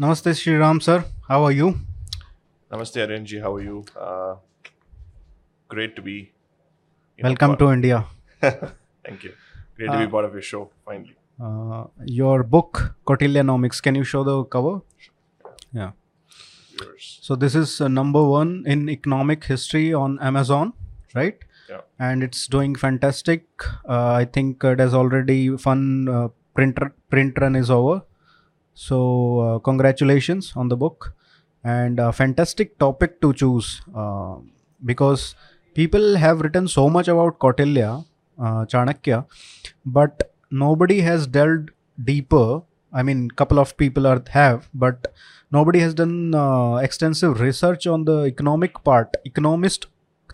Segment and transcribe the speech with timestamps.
[0.00, 1.04] Namaste, Sri Ram sir.
[1.28, 1.68] How are you?
[2.70, 3.40] Namaste, Arenji.
[3.40, 3.84] How are you?
[3.98, 4.36] Uh,
[5.68, 6.32] great to be.
[7.22, 8.04] Welcome to India.
[8.40, 9.32] Thank you.
[9.76, 10.70] Great to be Uh, part of your show.
[10.84, 11.16] Finally.
[11.40, 13.82] Uh, your book, Kautilyanomics.
[13.82, 14.80] Can you show the cover?
[15.72, 15.90] Yeah.
[16.80, 17.18] Yours.
[17.22, 20.72] So this is uh, number one in economic history on Amazon,
[21.14, 21.38] right?
[21.68, 21.80] Yeah.
[21.98, 23.46] And it's doing fantastic.
[23.88, 26.78] Uh, I think it has already fun uh, print
[27.10, 28.02] print run is over.
[28.86, 28.96] So
[29.40, 31.12] uh, congratulations on the book
[31.64, 34.36] and a fantastic topic to choose uh,
[34.84, 35.34] because
[35.74, 38.04] people have written so much about Kautilya,
[38.38, 39.26] uh, Chanakya,
[39.84, 41.70] but nobody has delved
[42.04, 42.62] deeper.
[42.92, 45.12] I mean, couple of people are have, but
[45.50, 49.86] nobody has done uh, extensive research on the economic part economist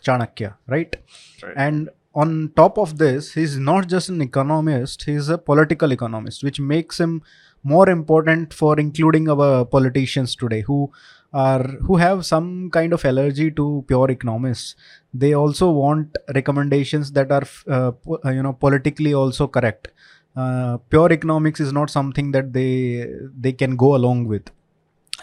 [0.06, 0.96] chanakya right
[1.42, 1.54] Right.
[1.56, 1.88] and
[2.22, 6.98] on top of this he's not just an economist he's a political economist which makes
[7.04, 7.22] him
[7.64, 10.90] more important for including our politicians today who
[11.32, 14.76] are who have some kind of allergy to pure economists.
[15.12, 17.92] They also want recommendations that are uh,
[18.24, 19.88] uh, you know politically also correct.
[20.36, 24.50] Uh, pure economics is not something that they they can go along with.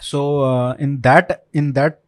[0.01, 2.01] So uh, in that in that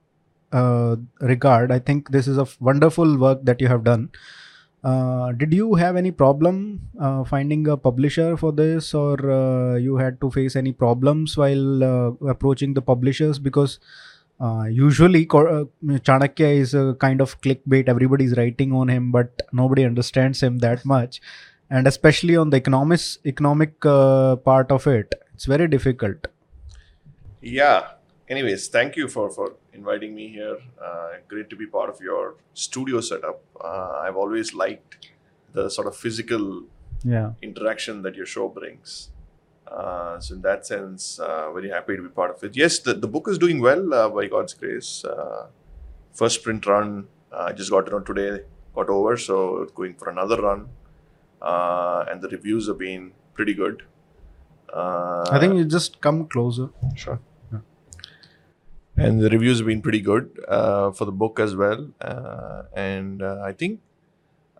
[0.51, 4.09] uh, regard i think this is a wonderful work that you have done
[4.83, 9.95] uh, did you have any problem uh, finding a publisher for this or uh, you
[9.95, 13.39] had to face any problems while uh, approaching the publishers?
[13.39, 13.79] Because
[14.41, 17.87] uh, usually chanakya is a kind of clickbait.
[17.87, 21.21] Everybody's writing on him but nobody understands him that much.
[21.69, 26.27] And especially on the economics economic part of it it's very difficult.
[27.41, 27.87] Yeah.
[28.29, 30.57] Anyways, thank you for for inviting me here.
[30.81, 33.41] Uh, great to be part of your studio setup.
[33.59, 35.09] Uh, I've always liked
[35.53, 36.63] the sort of physical
[37.03, 39.09] yeah interaction that your show brings.
[39.67, 42.55] Uh, so in that sense, uh, very happy to be part of it.
[42.55, 45.03] Yes, the, the book is doing well uh, by God's grace.
[45.03, 45.47] Uh,
[46.13, 48.43] first print run, uh, I just got it on today,
[48.75, 50.67] got over, so going for another run.
[51.41, 53.83] Uh, and the reviews have been pretty good.
[54.71, 57.19] Uh, i think you just come closer Sure.
[59.05, 61.89] And the reviews have been pretty good uh, for the book as well.
[62.01, 63.81] Uh, and uh, I think,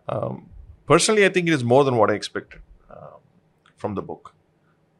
[0.09, 0.50] um,
[0.86, 3.20] personally, I think it is more than what I expected um,
[3.78, 4.34] from the book.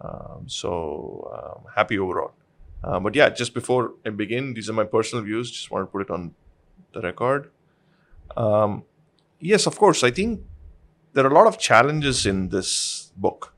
[0.02, 2.34] Um, so um, happy overall.
[2.84, 5.50] Uh, but yeah, just before I begin, these are my personal views.
[5.50, 6.34] Just want to put it on
[6.94, 7.50] the record.
[8.36, 8.84] Um,
[9.40, 10.04] yes, of course.
[10.04, 10.42] I think
[11.14, 13.54] there are a lot of challenges in this book.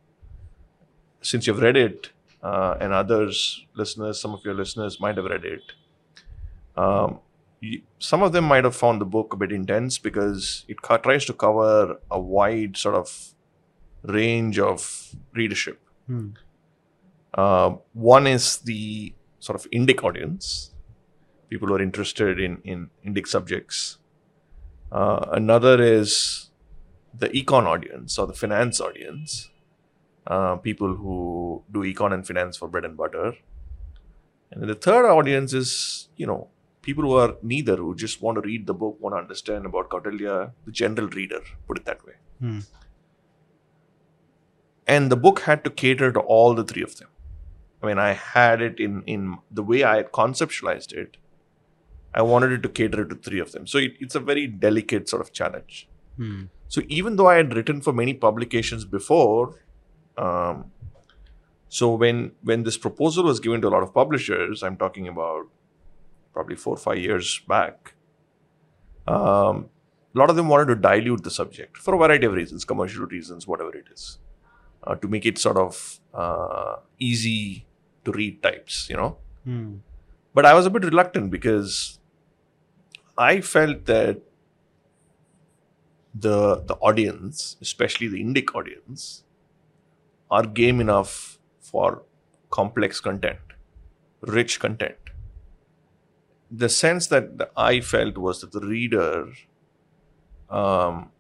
[1.22, 2.12] Since you've read it,
[2.50, 3.38] uh, and others,
[3.81, 5.66] listeners, some of your listeners might have read it.
[6.78, 7.19] Um,
[7.61, 10.97] y- some of them might have found the book a bit intense because it co-
[11.07, 13.09] tries to cover a wide sort of
[14.03, 14.79] range of
[15.34, 15.79] readership.
[16.07, 16.29] Hmm.
[17.34, 20.72] Uh, one is the sort of Indic audience,
[21.50, 23.97] people who are interested in, in Indic subjects.
[24.91, 26.51] Uh, another is
[27.17, 29.50] the econ audience or the finance audience,
[30.27, 33.33] uh, people who do econ and finance for bread and butter.
[34.51, 36.49] And then the third audience is, you know,
[36.81, 39.89] people who are neither, who just want to read the book, want to understand about
[39.89, 42.13] Kautilya, the general reader, put it that way.
[42.39, 42.59] Hmm.
[44.87, 47.09] And the book had to cater to all the three of them.
[47.81, 51.17] I mean, I had it in in the way I had conceptualized it.
[52.13, 53.67] I wanted it to cater to three of them.
[53.67, 55.87] So it, it's a very delicate sort of challenge.
[56.17, 56.43] Hmm.
[56.67, 59.55] So even though I had written for many publications before,
[60.17, 60.71] um,
[61.69, 65.47] so when when this proposal was given to a lot of publishers, I'm talking about
[66.33, 67.93] probably four or five years back.
[69.07, 69.69] Um,
[70.15, 73.05] a lot of them wanted to dilute the subject for a variety of reasons, commercial
[73.05, 74.17] reasons, whatever it is,
[74.83, 77.65] uh, to make it sort of uh, easy
[78.05, 79.75] to read types, you know Hmm.
[80.33, 81.99] but I was a bit reluctant because
[83.15, 84.21] I felt that
[86.13, 89.24] the the audience, especially the Indic audience,
[90.29, 92.03] are game enough for
[92.49, 93.39] complex content,
[94.21, 94.97] rich content.
[96.51, 99.33] The sense that I felt was that the reader
[100.49, 101.11] um,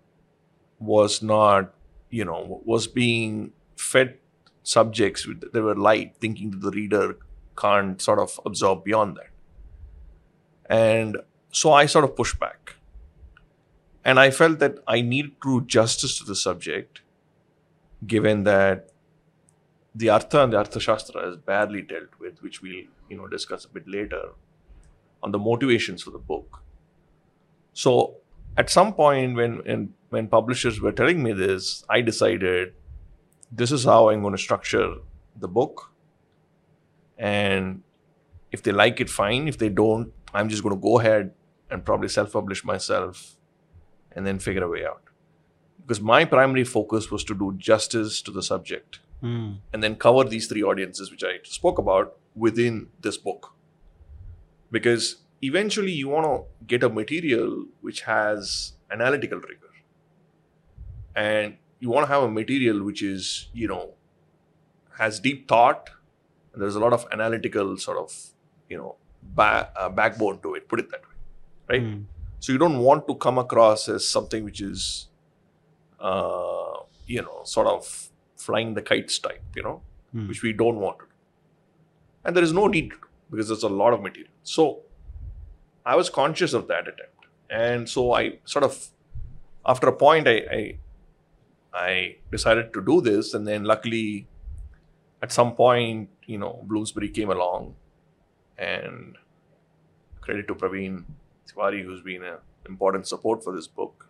[0.79, 1.73] was not,
[2.09, 4.17] you know, was being fed
[4.63, 7.17] subjects with, that were light, thinking that the reader
[7.57, 9.29] can't sort of absorb beyond that.
[10.69, 11.17] And
[11.51, 12.75] so I sort of pushed back.
[14.03, 17.01] And I felt that I needed to do justice to the subject,
[18.05, 18.91] given that
[19.95, 23.65] the Artha and the Artha Shastra is badly dealt with, which we'll you know discuss
[23.65, 24.31] a bit later,
[25.23, 26.63] on the motivations for the book.
[27.73, 28.17] So
[28.57, 32.73] at some point when when, when publishers were telling me this, I decided
[33.51, 34.95] this is how I'm going to structure
[35.37, 35.91] the book
[37.17, 37.83] And
[38.51, 39.47] if they like it, fine.
[39.47, 41.33] If they don't, I'm just going to go ahead
[41.69, 43.37] and probably self publish myself
[44.11, 45.03] and then figure a way out.
[45.81, 49.53] Because my primary focus was to do justice to the subject Hmm.
[49.73, 53.53] and then cover these three audiences which I spoke about within this book.
[54.69, 59.73] Because eventually you want to get a material which has analytical rigor.
[61.15, 63.95] And you want to have a material which is, you know,
[64.99, 65.89] has deep thought
[66.53, 68.13] and there's a lot of analytical sort of,
[68.69, 71.15] you know, ba- uh, backbone to it, put it that way.
[71.67, 71.81] Right?
[71.81, 72.01] Hmm.
[72.39, 75.07] So you don't want to come across as something which is,
[75.99, 80.27] uh, you know, sort of flying the kites type, you know, Hmm.
[80.27, 81.11] which we don't want to do.
[82.23, 84.31] And there is no need to do because there's a lot of material.
[84.43, 84.81] So
[85.85, 87.25] I was conscious of that attempt.
[87.49, 88.87] And so I sort of,
[89.65, 90.77] after a point, I, I,
[91.73, 93.33] I decided to do this.
[93.33, 94.27] And then luckily,
[95.21, 97.75] at some point, you know, Bloomsbury came along
[98.57, 99.17] and
[100.21, 101.03] credit to Praveen
[101.47, 102.37] Tiwari, who's been an
[102.67, 104.09] important support for this book.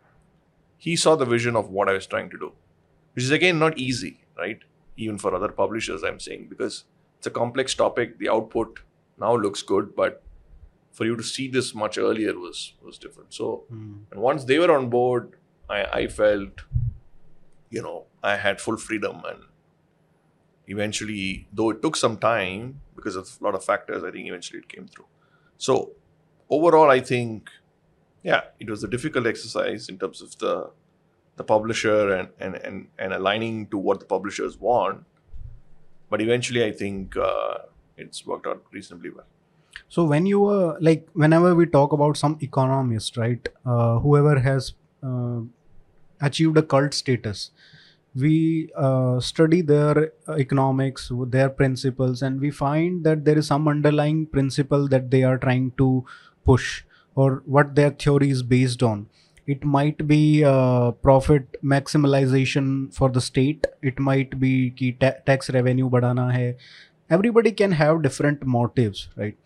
[0.77, 2.51] He saw the vision of what I was trying to do,
[3.15, 4.59] which is again not easy, right?
[4.97, 6.83] Even for other publishers, I'm saying, because
[7.17, 8.17] it's a complex topic.
[8.19, 8.79] The output
[9.19, 10.21] now looks good, but
[10.91, 13.33] for you to see this much earlier was was different.
[13.33, 13.95] So, Hmm.
[14.11, 15.33] and once they were on board,
[15.69, 16.61] I, I felt,
[17.69, 19.43] you know, I had full freedom and
[20.67, 24.59] eventually, though it took some time because of a lot of factors, I think eventually
[24.59, 25.05] it came through.
[25.57, 25.91] So
[26.49, 27.49] overall, I think,
[28.23, 30.71] yeah, it was a difficult exercise in terms of the
[31.37, 35.05] the publisher and and and, and aligning to what the publishers want.
[36.09, 37.57] But eventually, I think uh,
[37.97, 39.25] it's worked out reasonably well.
[39.89, 43.47] So when you were like, whenever we talk about some economist, right?
[43.65, 44.73] Uh, whoever has
[45.03, 45.41] uh,
[46.21, 47.51] achieved a cult status,
[48.15, 54.25] we uh, study their economics, their principles, and we find that there is some underlying
[54.25, 56.05] principle that they are trying to
[56.45, 56.83] push,
[57.15, 59.07] or what their theory is based on
[59.46, 63.66] It might be uh, profit maximization for the state.
[63.82, 66.56] It might be कि ta- tax revenue बढ़ाना है.
[67.10, 69.36] Everybody can have different motives, right?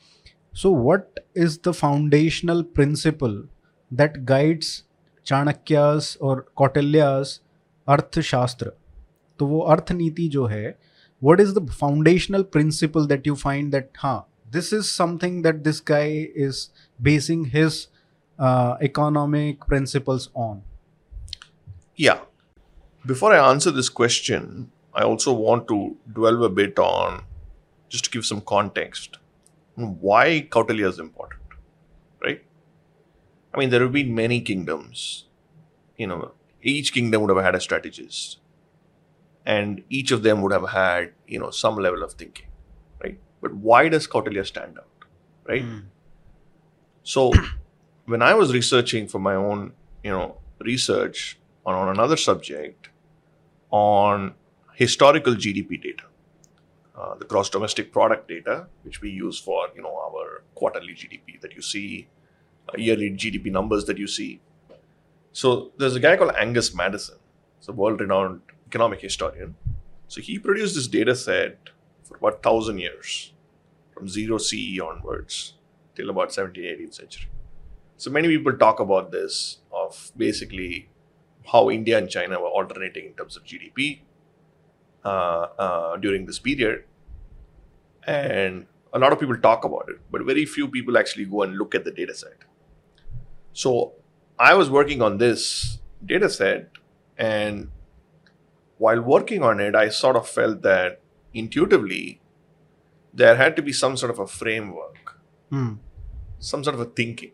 [0.52, 3.44] So, what is the foundational principle
[3.90, 4.84] that guides
[5.24, 7.40] Chanakya's or Kautilya's
[7.88, 8.72] अर्थशास्त्र
[9.38, 10.78] तो वो अर्थनीति जो है
[11.22, 14.16] what is the foundational principle that you find that हाँ
[14.56, 16.70] this is something that this guy is
[17.08, 17.78] basing his
[18.39, 20.63] uh, economic principles on
[21.95, 22.21] Yeah.
[23.05, 27.23] Before I answer this question, I also want to dwell a bit on
[27.89, 29.17] just to give some context
[29.77, 31.41] on why Kautilya is important,
[32.23, 32.41] right?
[33.53, 35.25] I mean, there have been many kingdoms.
[35.97, 36.31] You know,
[36.61, 38.39] each kingdom would have had a strategist,
[39.45, 42.47] and each of them would have had you know some level of thinking,
[43.03, 43.19] right?
[43.41, 45.07] But why does Kautilya stand out,
[45.47, 45.65] right?
[47.03, 47.31] So,
[48.09, 49.73] when I was researching for my own,
[50.03, 52.89] you know, research on, on another subject
[53.69, 54.33] on
[54.73, 56.05] historical GDP data,
[56.99, 61.39] uh, the gross domestic product data, which we use for, you know, our quarterly GDP
[61.41, 62.07] that you see,
[62.67, 64.41] uh, yearly GDP numbers that you see.
[65.31, 67.19] So there's a guy called Angus Maddison,
[67.59, 69.55] he's a world-renowned economic historian.
[70.07, 71.69] So he produced this data set
[72.03, 73.33] for about thousand years,
[73.93, 75.53] from zero CE onwards
[75.95, 77.29] till about 17th, 18th century.
[77.99, 80.89] So many people talk about this of basically
[81.51, 83.99] how India and China were alternating in terms of GDP
[85.03, 86.85] uh, uh, during this period,
[88.07, 91.57] and a lot of people talk about it, but very few people actually go and
[91.57, 92.45] look at the data set.
[93.51, 93.93] So
[94.39, 96.69] I was working on this data set,
[97.17, 97.69] and
[98.77, 101.01] while working on it, I sort of felt that
[101.33, 102.21] intuitively
[103.13, 105.17] there had to be some sort of a framework
[105.49, 105.73] Hmm.
[106.37, 107.31] some sort of a thinking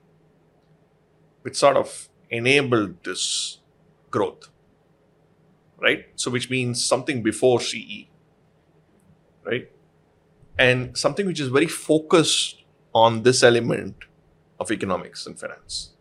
[1.46, 3.60] which sort of enabled this
[4.10, 4.50] growth
[5.78, 6.06] right?
[6.16, 8.08] So which means something before ce
[9.44, 9.70] right?
[10.58, 13.96] And something which is very focused on this element
[14.60, 15.94] of economics and finance.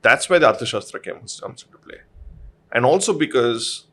[0.00, 1.98] That's where the arthashastra comes, comes into play.
[2.72, 3.88] And also because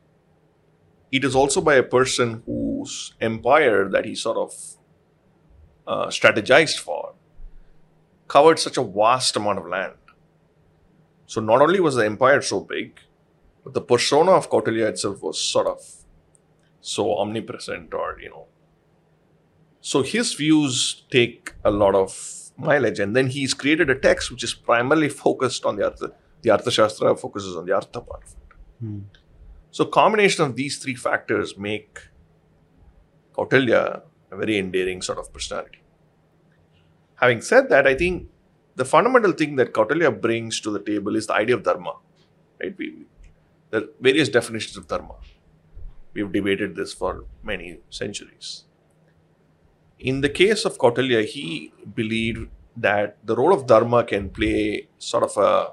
[1.10, 4.54] it is also by a person whose empire that he sort of
[5.86, 7.12] uh, strategized for
[8.28, 9.94] covered such a vast amount of land.
[11.26, 13.00] So not only was the empire so big,
[13.64, 15.80] but the persona of Kautilya itself was sort of
[16.80, 18.46] so omnipresent or, you know.
[19.80, 23.00] So his views take a lot of mileage.
[23.00, 26.12] And then he's created a text which is primarily focused on the Artha.
[26.42, 28.56] The Arthashastra focuses on the Artha part of it.
[28.80, 28.98] Hmm.
[29.70, 31.98] So combination of these three factors make
[33.36, 35.82] Kautilya a very endearing sort of personality.
[37.16, 38.28] Having said that, I think
[38.76, 41.94] the fundamental thing that Kautilya brings to the table is the idea of dharma.
[42.60, 42.74] Right?
[42.76, 43.06] We,
[43.70, 45.14] there are various definitions of dharma.
[46.12, 48.64] We've debated this for many centuries.
[49.98, 55.24] In the case of Kautilya, he believed that the role of dharma can play sort
[55.24, 55.72] of a,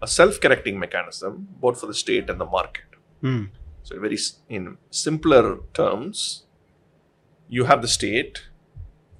[0.00, 2.84] a self-correcting mechanism, both for the state and the market.
[3.20, 3.44] Hmm.
[3.82, 6.44] So, very in simpler terms,
[7.48, 8.48] you have the state,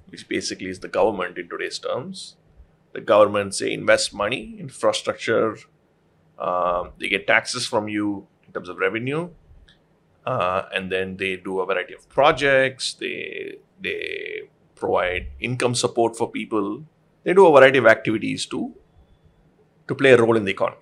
[0.07, 2.37] which basically is the government in today's terms.
[2.93, 5.57] The government say invest money, infrastructure.
[6.37, 9.29] Um, they get taxes from you in terms of revenue,
[10.25, 12.93] uh, and then they do a variety of projects.
[12.93, 14.43] They they
[14.75, 16.85] provide income support for people.
[17.23, 18.73] They do a variety of activities to
[19.87, 20.81] to play a role in the economy.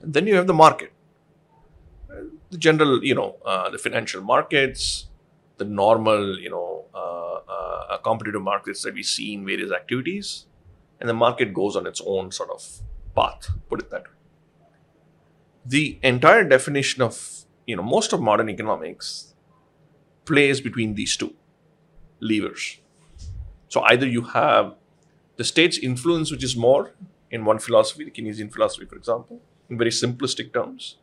[0.00, 0.92] And then you have the market
[2.52, 5.08] the general, you know, uh, the financial markets,
[5.56, 10.46] the normal, you know, uh, uh, competitive markets that we see in various activities,
[11.02, 12.80] and the market goes on its own sort of
[13.14, 13.50] path.
[13.68, 14.16] Put it that way.
[15.66, 19.34] The entire definition of, you know, most of modern economics
[20.24, 21.34] plays between these two
[22.20, 22.78] levers.
[23.68, 24.76] So either you have
[25.36, 26.92] the state's influence, which is more
[27.30, 30.96] in one philosophy, the Keynesian philosophy, for example, in very simplistic terms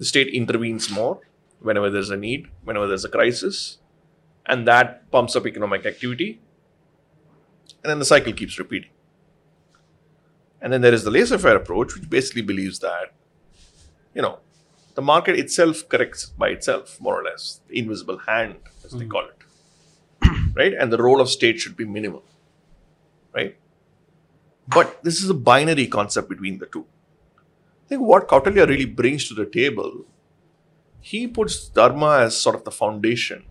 [0.00, 1.20] the state intervenes more
[1.60, 3.78] whenever there's a need, whenever there's a crisis,
[4.46, 6.40] and that pumps up economic activity.
[7.84, 8.90] And then the cycle keeps repeating.
[10.60, 13.14] And then there is the laissez faire approach, which basically believes that,
[14.14, 14.40] you know,
[14.94, 19.10] the market itself corrects by itself, more or less, the invisible hand, as they hmm.
[19.10, 19.40] call it.
[20.54, 20.74] right?
[20.74, 22.24] And the role of state should be minimal.
[23.34, 23.56] Right?
[24.68, 26.86] But this is a binary concept between the two.
[27.84, 30.04] I think what Kautilya really brings to the table,
[31.00, 33.44] he puts dharma as sort of the foundation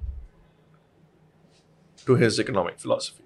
[2.06, 3.24] to his economic philosophy.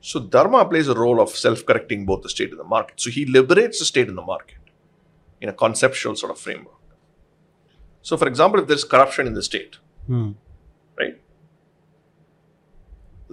[0.00, 3.00] So dharma plays a role of self-correcting both the state and the market.
[3.00, 4.56] So he liberates the state and the market
[5.40, 6.74] in a conceptual sort of framework.
[8.02, 9.76] So, for example, if there's corruption in the state,
[10.06, 10.32] Hmm.
[10.98, 11.20] right?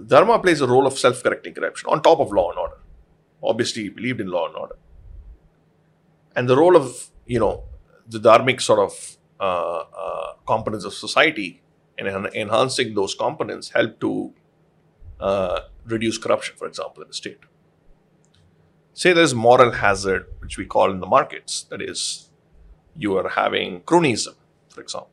[0.06, 2.78] Dharma plays a role of self-correcting corruption on top of law and order.
[3.42, 4.76] Obviously, he believed in law and order
[6.34, 7.64] and the role of you know
[8.06, 11.62] the dharmic sort of uh, uh, components of society
[11.98, 14.32] and en- enhancing those components help to
[15.20, 17.40] uh, reduce corruption, for example, in the state.
[18.92, 22.30] Say there's moral hazard, which we call in the markets, that is,
[22.94, 24.34] you are having cronyism,
[24.70, 25.10] for example.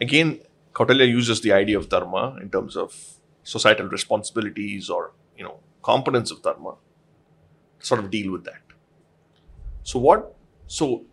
[0.00, 0.40] Again,
[0.74, 2.94] Kautilya uses the idea of dharma in terms of
[3.42, 6.74] societal responsibilities or you know components of dharma
[7.80, 8.62] sort of deal with that.
[9.82, 10.34] So what?
[10.66, 11.04] So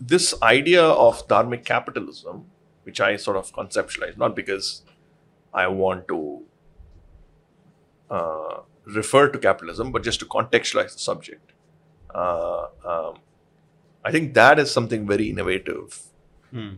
[0.00, 2.46] this idea of dharmic capitalism,
[2.82, 4.82] which I sort of conceptualize, not because
[5.52, 6.42] I want to
[8.10, 11.52] uh, refer to capitalism, but just to contextualize the subject.
[12.14, 13.14] Uh, um,
[14.04, 16.02] I think that is something very innovative
[16.50, 16.76] Hmm.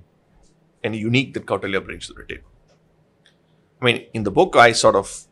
[0.82, 2.48] and unique that Kautilya brings to the table.
[3.80, 5.26] I mean, in the book, I sort of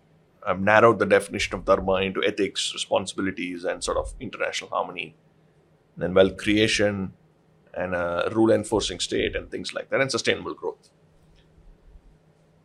[0.47, 5.17] I've narrowed the definition of dharma into ethics, responsibilities, and sort of international harmony,
[5.95, 7.13] and then wealth creation,
[7.75, 10.89] and a rule enforcing state, and things like that, and sustainable growth.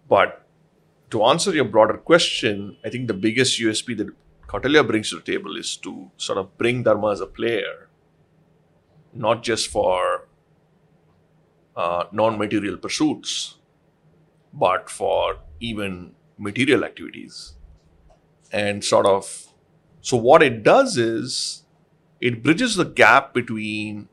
[0.07, 0.45] But
[1.13, 4.08] to answer your broader question, I think the biggest USP that
[4.48, 7.88] Kautilya brings to the table is to sort of bring dharma as a player,
[9.13, 10.27] not just for
[11.75, 13.60] uh, non-material pursuits,
[14.51, 17.53] but for even material activities.
[18.51, 19.53] And sort of,
[20.01, 21.63] so what it does is
[22.20, 24.10] it bridges the gap between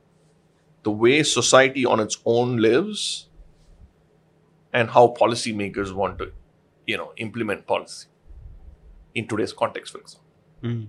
[0.82, 3.28] the way society on its own lives
[4.70, 6.32] and how policymakers want to,
[6.90, 8.08] you know, implement policy
[9.14, 10.26] in today's context, for example
[10.62, 10.80] Hmm.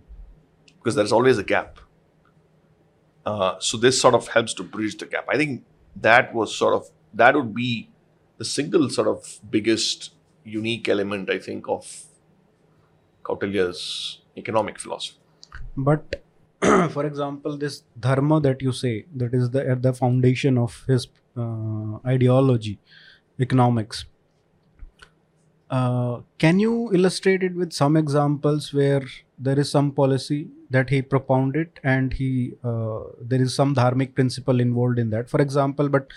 [0.77, 1.79] because there's always a gap.
[3.31, 5.25] Uh, so this sort of helps to bridge the gap.
[5.29, 5.63] I think
[6.07, 6.89] that was sort of
[7.21, 7.69] that would be
[8.37, 10.09] the single sort of biggest
[10.43, 11.87] unique element I think of
[13.23, 15.17] Kautilya's economic philosophy.
[15.77, 16.23] But
[16.91, 21.07] for example, this dharma that you say that is the at the foundation of his
[21.37, 22.79] uh, ideology,
[23.39, 24.05] economics.
[25.71, 29.03] Uh, can you illustrate it with some examples where
[29.39, 34.59] there is some policy that he propounded and he uh, there is some dharmic principle
[34.59, 35.29] involved in that?
[35.29, 36.07] For example, but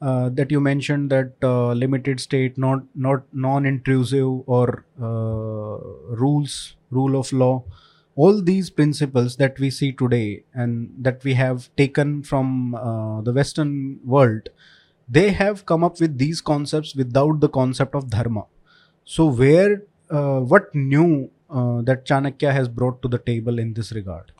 [0.00, 7.18] uh, that you mentioned that uh, limited state, not not non-intrusive or uh, rules, rule
[7.18, 7.64] of law,
[8.14, 12.78] all these principles that we see today and that we have taken from
[13.24, 14.48] the Western world,
[15.08, 18.44] they have come up with these concepts without the concept of dharma
[19.04, 23.92] so where uh, what new uh, that chanakya has brought to the table in this
[23.92, 24.32] regard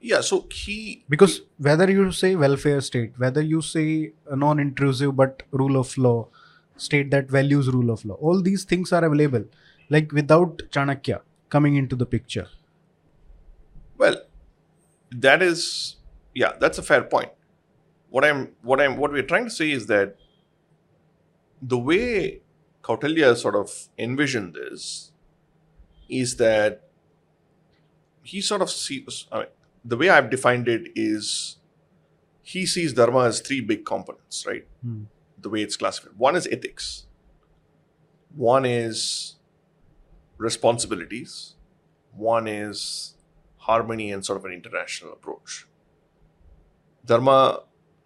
[0.00, 5.44] Yeah, so he because whether you say welfare state whether you say a non-intrusive but
[5.52, 6.28] rule of law
[6.76, 9.44] state that values rule of law all these things are available
[9.90, 12.48] like without chanakya coming into the picture
[13.96, 14.22] Well,
[15.10, 15.96] that is
[16.34, 17.30] yeah, that's a fair point.
[18.10, 20.16] What I'm what I'm what we're trying to say is that
[21.60, 22.40] the way
[22.82, 25.12] Kautilya sort of envisioned this
[26.08, 26.88] is that
[28.22, 29.46] he sort of sees I mean,
[29.84, 31.56] the way I've defined it is
[32.42, 34.66] he sees dharma as three big components, right?
[34.82, 35.04] Hmm.
[35.40, 36.12] The way it's classified.
[36.16, 37.06] One is ethics.
[38.34, 39.36] One is
[40.38, 41.54] responsibilities.
[42.12, 43.14] One is
[43.58, 45.66] harmony and sort of an international approach.
[47.04, 47.60] Dharma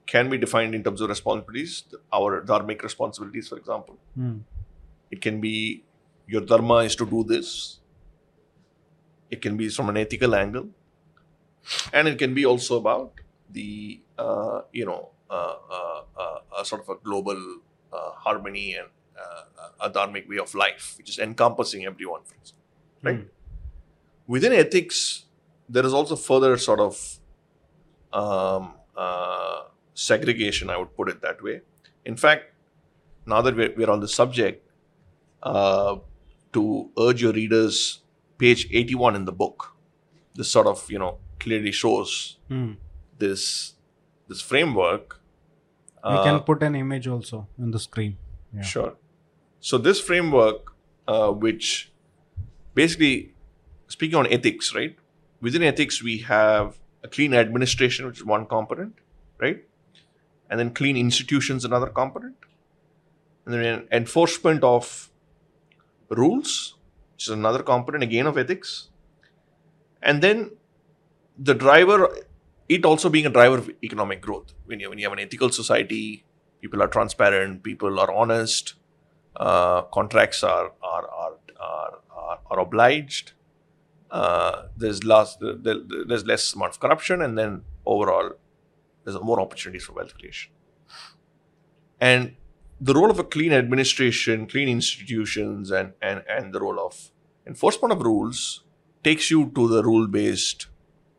[0.07, 3.99] can be defined in terms of responsibilities, our dharmic responsibilities, for example.
[4.15, 4.39] Hmm.
[5.11, 5.85] It can be
[6.27, 7.79] your dharma is to do this.
[9.31, 10.69] It can be from an ethical angle,
[11.93, 13.21] and it can be also about
[13.51, 17.37] the uh, you know uh, uh, uh, a sort of a global
[17.93, 22.23] uh, harmony and uh, a dharmic way of life, which is encompassing everyone.
[22.25, 22.65] For example,
[23.03, 23.17] right?
[23.17, 23.27] Hmm.
[24.27, 25.25] Within ethics,
[25.69, 27.19] there is also further sort of
[28.13, 29.63] um, uh,
[29.95, 30.71] segregation.
[30.71, 31.61] I would put it that way.
[32.05, 32.53] In fact,
[33.25, 34.66] now that we're, we're on the subject,
[35.47, 35.97] uh,
[36.53, 38.01] to urge your readers,
[38.39, 39.73] page 81 in the book,
[40.35, 42.73] this sort of you know clearly shows Hmm.
[43.19, 43.75] this
[44.29, 45.21] this framework.
[46.05, 48.17] we Uh, can put an image also on the screen
[48.57, 48.63] yeah.
[48.73, 48.93] Sure.
[49.69, 50.73] So this framework,
[51.15, 51.91] uh, which
[52.75, 53.35] basically
[53.95, 54.95] speaking on ethics, right?
[55.47, 58.95] Within ethics, we have a clean administration, which is one component,
[59.45, 59.65] right?
[60.51, 62.37] And then clean institutions, another component,
[63.45, 65.11] and then enforcement of
[66.11, 66.77] rules,
[67.15, 68.89] which is another component again of ethics,
[70.03, 70.51] and then
[71.39, 72.11] the driver,
[72.69, 74.53] it also being a driver of economic growth.
[74.67, 76.25] When you when you have an ethical society,
[76.61, 78.75] people are transparent, people are honest,
[79.37, 83.33] uh, contracts are are are are, are, are obliged.
[84.11, 88.33] Uh, there's less there, there- there's less amount of corruption, and then overall
[89.05, 90.53] there's more opportunities for wealth creation.
[92.01, 92.37] And
[92.81, 97.11] the role of a clean administration, clean institutions, and and and the role of
[97.47, 98.65] enforcement of rules
[99.03, 100.67] takes you to the rule based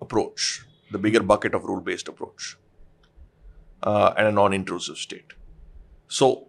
[0.01, 2.57] approach, the bigger bucket of rule based approach,
[3.83, 5.33] uh, and a non intrusive state.
[6.07, 6.47] So,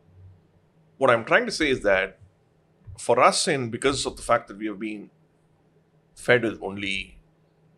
[0.99, 2.19] what I'm trying to say is that
[2.99, 5.11] for us, and because of the fact that we have been
[6.15, 7.19] fed with only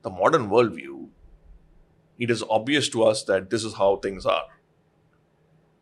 [0.02, 1.08] the modern worldview,
[2.18, 4.48] it is obvious to us that this is how things are.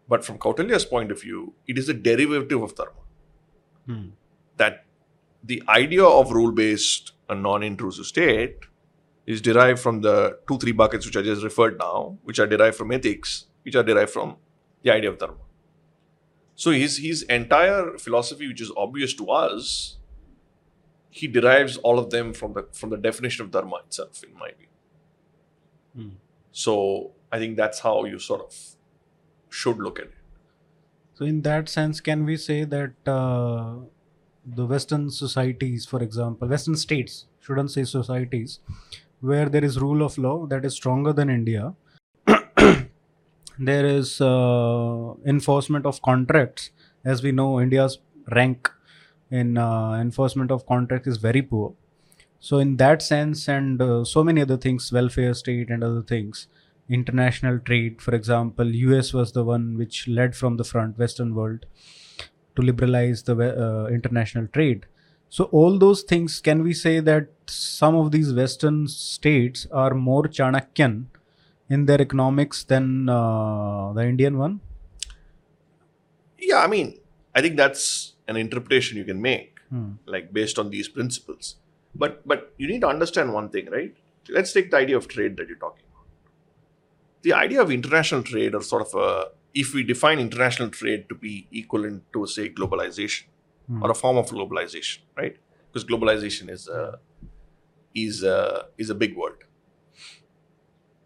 [0.09, 3.03] But from Kautilya's point of view, it is a derivative of dharma.
[3.87, 4.09] Hmm.
[4.57, 4.85] That
[5.45, 8.57] the idea of rule based and non intrusive state
[9.27, 12.77] is derived from the two, three buckets which I just referred now, which are derived
[12.77, 14.37] from ethics, which are derived from
[14.83, 15.37] the idea of dharma.
[16.55, 19.99] So his his entire philosophy, which is obvious to us,
[21.11, 24.51] he derives all of them from the from the definition of dharma itself, in my
[24.59, 24.67] view.
[25.95, 26.15] Hmm.
[26.51, 28.55] So I think that's how you sort of
[29.51, 30.13] should look at it.
[31.15, 33.75] So, in that sense, can we say that uh,
[34.47, 38.61] the Western societies, for example, Western states, shouldn't say societies,
[39.21, 41.75] where there is rule of law that is stronger than India,
[43.59, 46.71] there is uh, enforcement of contracts.
[47.05, 47.99] As we know, India's
[48.31, 48.71] rank
[49.31, 51.75] in uh, enforcement of contracts is very poor.
[52.41, 56.47] So, in that sense, and uh, so many other things, welfare state and other things,
[56.89, 61.67] international trade for example us was the one which led from the front western world
[62.57, 64.87] to liberalize the uh, international trade
[65.29, 70.23] so all those things can we say that some of these western states are more
[70.39, 71.05] chanakyan
[71.69, 74.57] in their economics than uh, the indian one
[76.41, 76.89] Yeah, I mean,
[77.35, 79.89] I think that's an interpretation you can make, Hmm.
[80.15, 81.57] like based on these principles.
[82.03, 83.93] But but you need to understand one thing, right?
[84.37, 85.88] Let's take the idea of trade that you're talking.
[87.23, 91.15] The idea of international trade, or sort of a, if we define international trade to
[91.15, 93.25] be equivalent to say globalization
[93.67, 93.83] Hmm.
[93.83, 95.37] or a form of globalization, right?
[95.71, 96.99] Because globalization is a
[97.95, 99.45] is a is a big word.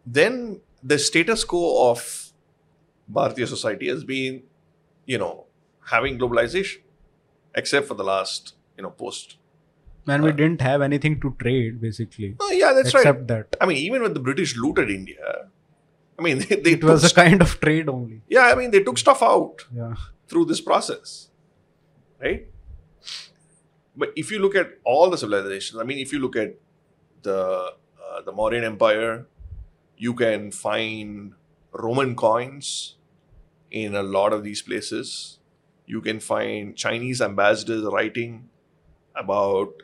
[0.06, 2.32] Then the status quo of
[3.12, 4.42] Bharatiya society has been,
[5.06, 5.46] you know,
[5.90, 6.78] having globalization,
[7.54, 9.36] except for the last, you know, post.
[10.12, 13.02] and we Uh, didn't have anything to trade basically Oh, yeah, that's right.
[13.02, 15.34] except that I mean, even when the British looted India,
[16.22, 18.22] I mean, they, they it was took a kind of trade only.
[18.28, 19.94] yeah, I mean, they took stuff out Yeah.
[20.28, 21.28] through this process,
[22.20, 22.46] right?
[23.96, 26.54] But if you look at all the civilizations, I mean, if you look at
[27.22, 27.72] the
[28.04, 29.26] uh, the Mauryan Empire,
[29.96, 31.34] you can find
[31.72, 32.96] Roman coins
[33.70, 35.38] in a lot of these places.
[35.86, 38.48] You can find Chinese ambassadors writing
[39.14, 39.82] about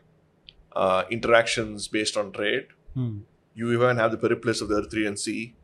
[0.74, 2.68] uh, interactions based on trade.
[2.94, 3.18] Hmm.
[3.54, 5.54] You even have the Periplus of the Erythraean Sea,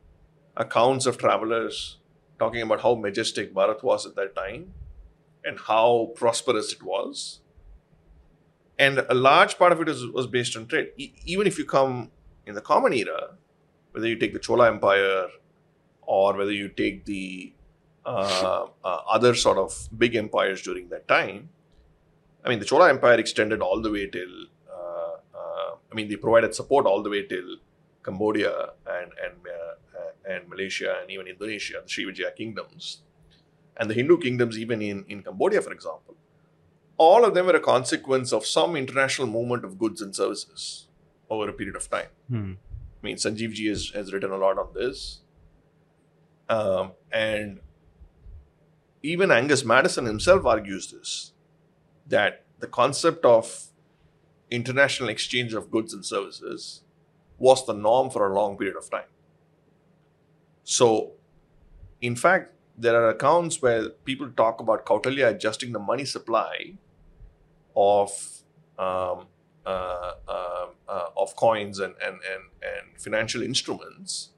[0.57, 1.99] accounts of travelers
[2.38, 4.73] talking about how majestic Bharat was at that time
[5.45, 7.40] and how prosperous it was.
[8.79, 10.90] And a large part of it was was based on trade.
[10.97, 12.11] E- even if you come
[12.47, 13.37] in the Common Era,
[13.93, 15.29] whether you take the Chola Empire
[16.03, 17.53] or whether you take the
[18.05, 21.49] uh, uh, other sort of big empires during that time,
[22.45, 26.17] I mean, the Chola Empire extended all the way till, uh, uh, I mean, they
[26.17, 27.57] provided support all the way till
[28.03, 28.53] Cambodia
[28.87, 29.75] and and uh,
[30.29, 33.03] and Malaysia and even Indonesia, the Srivijaya kingdoms,
[33.77, 36.17] and the Hindu kingdoms, even in in Cambodia, for example,
[36.97, 40.89] all of them were a consequence of some international movement of goods and services
[41.29, 42.09] over a period of time.
[42.29, 42.53] Hmm.
[43.03, 45.21] I mean, Sanjeev ji has, has written a lot on this.
[46.49, 47.61] Um, and
[49.03, 51.33] even Angus Maddison himself argues this
[52.07, 53.69] that the concept of
[54.51, 56.83] international exchange of goods and services
[57.39, 59.11] was the norm for a long period of time.
[60.64, 61.12] So,
[62.00, 66.74] in fact, there are accounts where people talk about Kautilya adjusting the money supply
[67.77, 68.11] of
[68.79, 69.27] um,
[69.66, 74.31] uh, uh, uh, of coins and, and, and, and financial instruments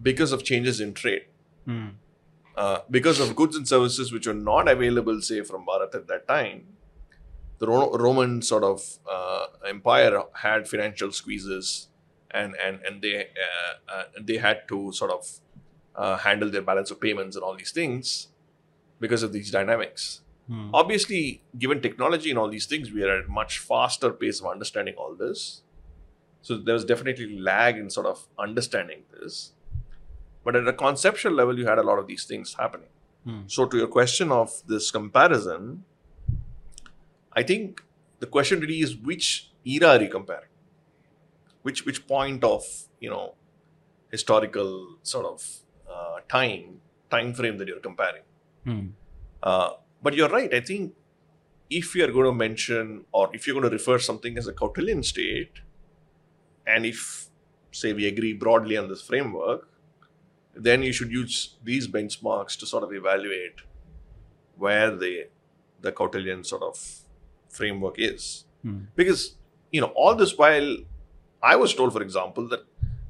[0.00, 1.26] because of changes in trade.
[2.56, 6.26] Uh, because of goods and services which were not available, say, from Bharat at that
[6.26, 6.64] time,
[7.58, 11.88] the Ro- Roman sort of uh, empire had financial squeezes,
[12.30, 15.40] and and and they uh, uh, they had to sort of
[15.94, 18.28] uh, handle their balance of payments and all these things
[19.00, 20.20] because of these dynamics.
[20.48, 20.70] Hmm.
[20.72, 24.46] Obviously, given technology and all these things, we are at a much faster pace of
[24.46, 25.62] understanding all this.
[26.42, 29.52] So there was definitely lag in sort of understanding this.
[30.44, 32.88] But at a conceptual level, you had a lot of these things happening.
[33.24, 33.40] Hmm.
[33.48, 35.84] So to your question of this comparison,
[37.32, 37.82] I think
[38.20, 40.48] the question really is which era are you comparing?
[41.66, 42.64] Which which point of
[43.00, 43.34] you know
[44.10, 44.70] historical
[45.02, 45.44] sort of
[45.94, 48.22] uh, time time frame that you're comparing?
[48.64, 48.86] Hmm.
[49.42, 49.70] Uh,
[50.02, 50.52] but you're right.
[50.54, 50.94] I think
[51.68, 55.04] if you're going to mention or if you're going to refer something as a Kautilyan
[55.04, 55.62] state,
[56.66, 57.28] and if
[57.72, 59.68] say we agree broadly on this framework,
[60.54, 63.64] then you should use these benchmarks to sort of evaluate
[64.56, 65.28] where the
[65.80, 66.78] the Kautilyan sort of
[67.48, 68.44] framework is.
[68.62, 68.84] Hmm.
[68.94, 69.34] Because
[69.72, 70.76] you know all this while
[71.52, 72.64] I was told, for example, that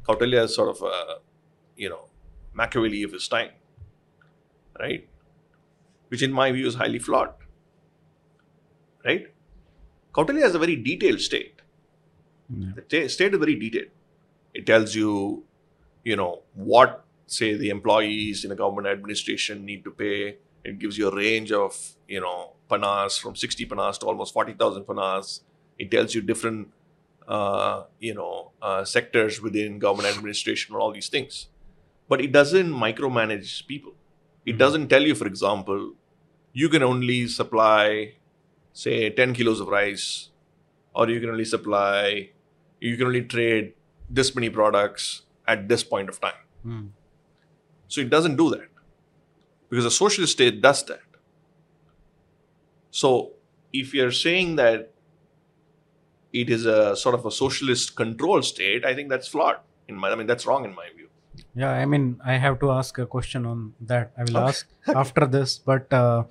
[0.08, 1.18] Kautilya is sort of a
[1.76, 2.04] you know
[2.54, 3.50] Machiavelli of his time,
[4.80, 5.08] right?
[6.08, 7.32] Which in my view is highly flawed,
[9.04, 9.26] right?
[10.14, 11.62] Kautilya is a very detailed state.
[12.48, 12.72] Yeah.
[12.76, 13.90] The ta- state is very detailed.
[14.54, 15.44] It tells you,
[16.04, 20.38] you know, what say the employees in a government administration need to pay.
[20.64, 21.76] It gives you a range of,
[22.08, 25.40] you know, panas from 60 panas to almost 40,000 panas.
[25.78, 26.75] It tells you different, uh,
[27.98, 31.48] you know, uh, sectors within government administration and all these things.
[32.08, 33.94] But it doesn't micromanage people.
[34.44, 35.94] It doesn't tell you, for example,
[36.52, 38.14] you can only supply,
[38.72, 40.30] say, 10 kilos of rice,
[40.94, 42.30] or you can only supply,
[42.80, 43.74] you can only trade
[44.08, 46.40] this many products at this point of time.
[46.62, 46.86] Hmm.
[47.88, 48.68] So it doesn't do that
[49.68, 51.00] because a socialist state does that.
[52.90, 53.32] So
[53.72, 54.92] if you're saying that
[56.40, 59.56] it is a sort of a socialist control state, I think that's flawed.
[59.88, 61.08] In my, I mean, that's wrong in my view.
[61.54, 64.12] Yeah, I mean, I have to ask a question on that.
[64.18, 64.48] I will Okay.
[64.48, 66.24] ask after this, but uh,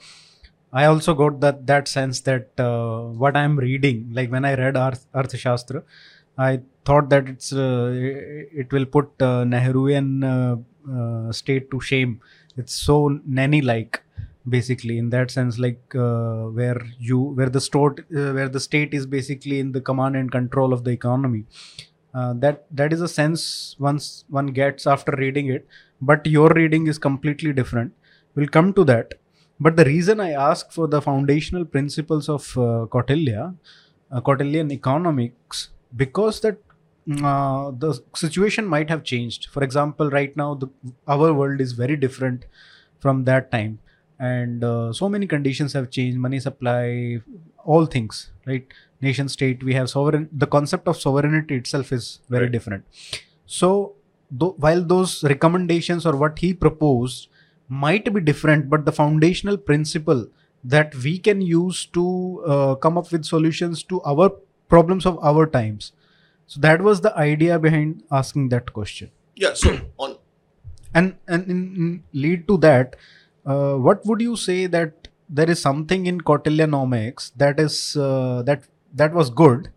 [0.74, 4.76] I also got that that sense that uh, what I'm reading, like when I read
[4.78, 5.84] Arth- Arthashastra,
[6.38, 10.58] I thought that it's uh, it will put uh, Nehruvian uh,
[10.92, 12.20] uh, state to shame.
[12.58, 14.02] It's so nanny-like,
[14.48, 18.94] basically, in that sense, like uh, where you where the state uh, where the state
[18.94, 21.46] is basically in the command and control of the economy.
[22.14, 25.68] Uh, that that is a sense once one gets after reading it
[26.02, 27.92] but your reading is completely different.
[28.36, 29.16] We'll come to that.
[29.60, 33.56] But the reason i ask for the foundational principles of uh, kautilya
[34.12, 36.58] uh, kautilyan economics because that
[37.24, 39.48] uh, the situation might have changed.
[39.48, 40.68] For example right now the,
[41.08, 42.46] our world is very different
[43.00, 43.80] from that time
[44.20, 47.20] and uh, so many conditions have changed money supply
[47.64, 48.68] all things right
[49.02, 52.52] nation state we have sovereign the concept of sovereignty itself is very Right.
[52.52, 52.86] different
[53.46, 53.96] so
[54.32, 57.28] tho- while those recommendations or what he proposed
[57.68, 60.28] might be different, but the foundational principle
[60.64, 64.30] that we can use to uh, come up with solutions to our
[64.70, 65.92] problems of our times.
[66.48, 69.10] So that was the idea behind asking that question.
[69.36, 69.54] Yeah.
[69.56, 70.18] So on
[70.94, 72.96] And and in, in lead to that,
[73.46, 78.64] uh, what would you say that there is something in Kautilyanomics that is uh, that
[78.94, 79.72] that was good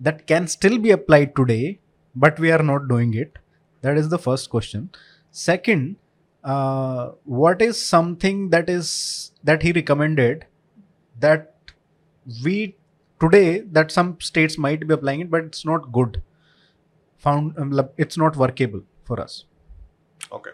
[0.00, 1.78] that can still be applied today,
[2.14, 3.38] but we are not doing it.
[3.82, 4.90] That is the first question.
[5.30, 5.96] Second,
[6.42, 10.46] uh, what is something that is that he recommended
[11.18, 11.54] that
[12.44, 12.76] we
[13.20, 16.22] today that some states might be applying it, but it's not good.
[17.18, 19.44] Found um, it's not workable for us
[20.32, 20.50] okay.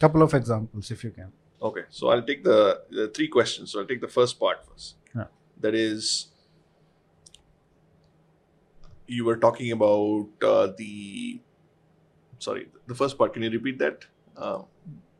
[0.00, 3.72] couple of examples if you can Okay, so I'll take the, the three questions.
[3.72, 4.96] So I'll take the first part first.
[5.14, 5.24] Yeah.
[5.60, 6.28] That is,
[9.06, 11.40] you were talking about uh, the.
[12.38, 13.32] Sorry, the first part.
[13.32, 14.04] Can you repeat that?
[14.36, 14.66] Um,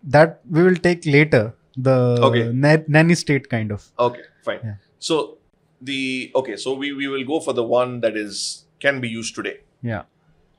[0.03, 2.51] that we will take later the Okay.
[2.53, 4.61] na- nanny state kind of okay, fine.
[4.62, 4.75] Yeah.
[4.99, 5.38] So
[5.81, 9.35] the okay, so we, we will go for the one that is can be used
[9.35, 9.61] today.
[9.83, 10.03] yeah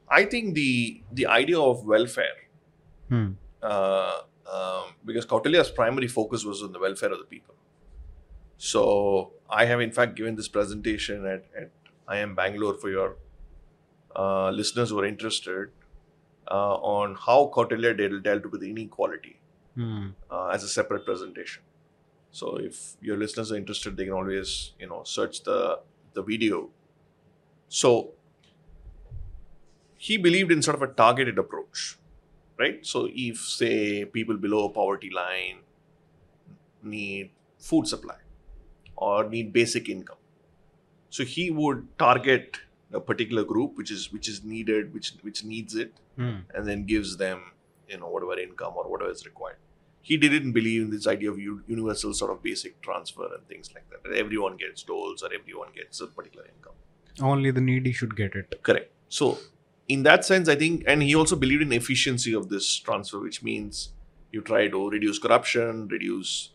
[0.09, 2.37] I think the the idea of welfare,
[3.09, 3.31] hmm.
[3.61, 7.55] uh, um, because Kautilya's primary focus was on the welfare of the people.
[8.57, 11.71] So I have in fact given this presentation at, at
[12.09, 13.17] IIM Bangalore for your
[14.15, 15.69] uh, listeners who are interested
[16.49, 19.39] uh, on how Kautilya dealt, dealt with inequality
[19.75, 20.09] Hmm.
[20.31, 21.61] uh, as a separate presentation.
[22.31, 25.81] So if your listeners are interested, they can always you know search the
[26.13, 26.69] the video.
[27.69, 28.11] So
[29.97, 31.96] he believed in sort of a targeted approach,
[32.59, 32.85] right?
[32.85, 35.59] So if say people below poverty line
[36.83, 38.17] need food supply
[38.95, 40.17] or need basic income,
[41.09, 42.57] so he would target
[42.91, 46.37] a particular group which is which is needed, which which needs it, Hmm.
[46.55, 47.41] and then gives them
[47.89, 49.57] you know whatever income or whatever is required
[50.01, 53.85] he didn't believe in this idea of universal sort of basic transfer and things like
[53.91, 56.73] that everyone gets doles or everyone gets a particular income
[57.31, 59.37] only the needy should get it correct so
[59.87, 63.41] in that sense i think and he also believed in efficiency of this transfer which
[63.43, 63.89] means
[64.31, 66.51] you try to reduce corruption reduce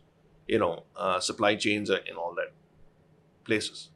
[0.47, 2.53] you know uh, supply chains in all that
[3.45, 3.89] places.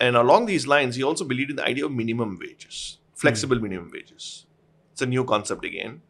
[0.00, 3.90] And along these lines he also believed in the idea of minimum wages flexible minimum
[3.92, 4.46] wages.
[4.92, 6.02] It's a new concept again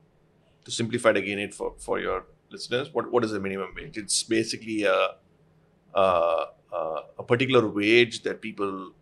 [0.65, 2.93] to simplify it again it for, for your listeners.
[2.93, 3.97] What, what is a minimum wage?
[3.99, 5.11] It's basically a,
[5.95, 8.93] a, a particular wage that people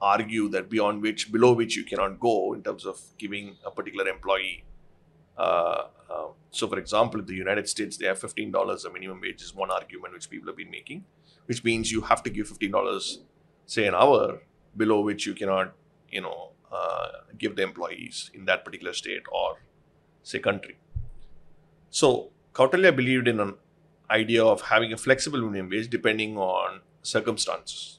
[0.00, 4.08] argue that beyond which below which you cannot go in terms of giving a particular
[4.08, 4.64] employee
[5.38, 9.42] uh, uh, so for example in the united states they have $15 a minimum wage
[9.42, 11.04] is one argument which people have been making
[11.46, 13.18] which means you have to give $15
[13.66, 14.40] say an hour
[14.76, 15.74] below which you cannot
[16.10, 19.58] you know uh, give the employees in that particular state or
[20.22, 20.76] say country.
[21.90, 23.54] So kautilya believed in an
[24.10, 27.98] idea of having a flexible minimum wage depending on circumstances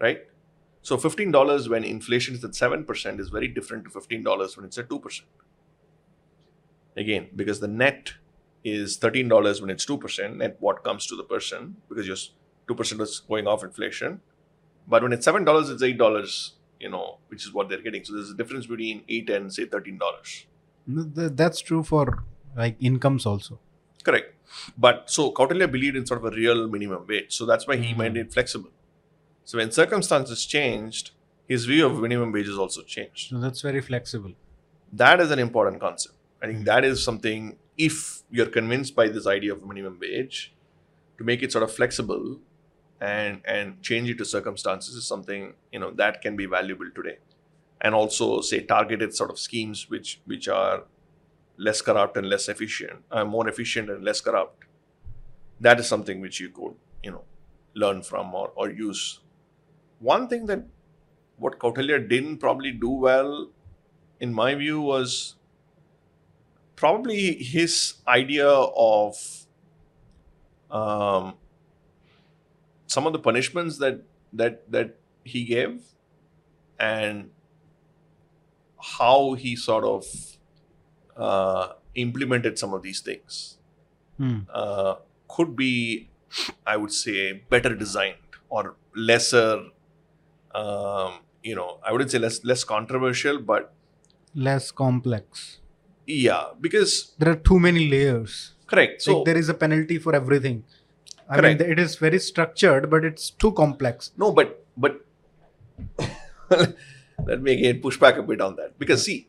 [0.00, 0.20] right
[0.90, 4.88] so $15 when inflation is at 7% is very different to $15 when it's at
[4.88, 5.20] 2%.
[6.96, 8.14] Again, because the net
[8.64, 12.16] is $13 when it's 2%, net what comes to the person, because your
[12.68, 14.20] 2% is going off inflation.
[14.88, 16.50] But when it's $7, it's $8,
[16.80, 18.04] you know, which is what they're getting.
[18.04, 20.00] So there's a difference between 8 and say $13.
[20.92, 22.24] Th- th- that's true for
[22.56, 23.60] like incomes also
[24.02, 24.34] Correct.
[24.76, 27.32] But so Kautilya believed in sort of a real minimum wage.
[27.36, 27.98] So that's why he Mhm.
[27.98, 28.70] made it flexible.
[29.50, 31.10] So when circumstances changed,
[31.48, 33.30] his view of minimum wages also changed.
[33.30, 34.34] so that's very flexible
[34.92, 36.14] that is an important concept.
[36.42, 40.52] I think that is something, if you're convinced by this idea of minimum wage,
[41.18, 42.38] to make it sort of flexible
[43.00, 47.18] and and change it to circumstances is something you know that can be valuable today.
[47.80, 50.84] And also say targeted sort of schemes which which are
[51.58, 54.64] less corrupt and less efficient, uh, more efficient and less corrupt.
[55.60, 57.24] That is something which you could you know
[57.74, 59.20] learn from or, or use.
[60.00, 60.64] One thing that
[61.38, 63.50] what Kautilya didn't probably do well
[64.20, 65.36] in my view was
[66.76, 69.16] probably his idea of
[70.70, 71.34] um,
[72.86, 75.82] some of the punishments that that that he gave
[76.78, 77.30] and
[78.98, 80.04] how he sort of
[81.16, 83.56] uh, implemented some of these things
[84.18, 84.40] Hmm.
[84.52, 84.96] uh,
[85.28, 86.10] could be,
[86.66, 88.18] I would say, better designed
[88.50, 89.64] or lesser.
[90.54, 93.72] Um, you know, I wouldn't say less less controversial, but
[94.34, 95.60] less complex
[96.06, 99.02] yeah, because there are too many layers correct.
[99.02, 100.64] So like there is a penalty for everything
[101.28, 101.60] i Correct.
[101.60, 105.04] mean it is very structured but it's too complex no, but but
[107.26, 109.28] let me again push back a bit on that because see,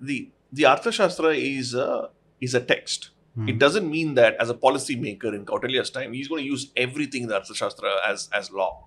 [0.00, 3.10] the the Arthashastra is a is a text.
[3.34, 3.48] Hmm.
[3.48, 6.72] It doesn't mean that as a policy maker in Kautilya's time, he's going to use
[6.76, 8.86] everything in the Arthashastra as as law.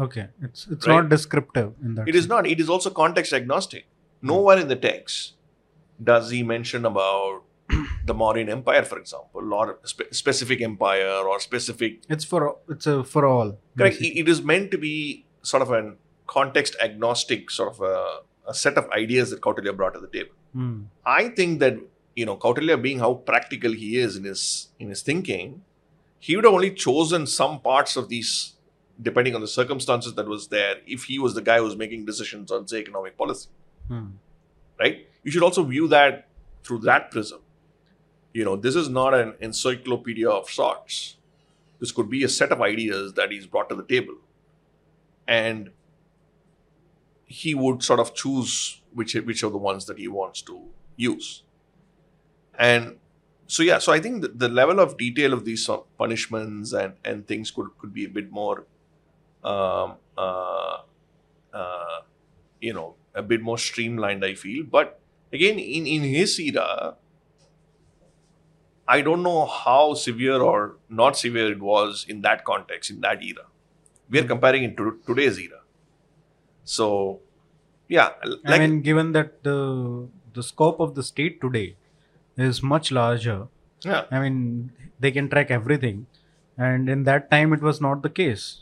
[0.00, 0.96] Okay, it's it's Right.
[0.96, 2.08] not descriptive in that.
[2.08, 2.46] It is not.
[2.46, 3.86] It is also context agnostic.
[4.22, 5.34] Nowhere in the text
[6.02, 7.42] does he mention about
[8.06, 12.00] the Mauryan Empire, for example, or spe- specific empire or specific.
[12.08, 13.58] It's for it's a for all.
[13.76, 14.00] Correct.
[14.00, 18.54] It, it is meant to be sort of an context agnostic sort of a, a
[18.54, 20.34] set of ideas that Kautilya brought to the table.
[20.54, 20.82] Hmm.
[21.04, 21.76] I think that
[22.16, 25.62] you know Kautilya, being how practical he is in his in his thinking,
[26.18, 28.51] he would have only chosen some parts of these,
[29.02, 30.76] depending on the circumstances that was there.
[30.86, 33.48] If he was the guy who was making decisions on say economic policy,
[33.88, 34.06] Hmm.
[34.78, 35.06] right?
[35.24, 36.28] You should also view that
[36.64, 37.40] through that prism.
[38.32, 41.16] You know, this is not an encyclopedia of sorts.
[41.80, 44.14] This could be a set of ideas that he's brought to the table,
[45.26, 45.70] and
[47.26, 50.60] he would sort of choose which which are the ones that he wants to
[50.96, 51.42] use.
[52.58, 52.98] And
[53.46, 56.72] so yeah, so I think the, the level of detail of these sort of punishments
[56.72, 58.66] and and things could could be a bit more,
[59.44, 60.78] um, uh,
[61.52, 62.00] uh,
[62.60, 64.24] you know, a bit more streamlined.
[64.24, 65.00] I feel, but
[65.32, 66.96] again, in in his era,
[68.86, 73.22] I don't know how severe or not severe it was in that context in that
[73.22, 73.46] era.
[74.10, 75.60] We are comparing it to today's era.
[76.64, 77.20] So,
[77.88, 78.10] yeah,
[78.46, 81.76] I mean, given that the the scope of the state today
[82.36, 83.48] is much larger,
[83.84, 86.06] yeah, I mean, they can track everything,
[86.56, 88.60] and in that time it was not the case.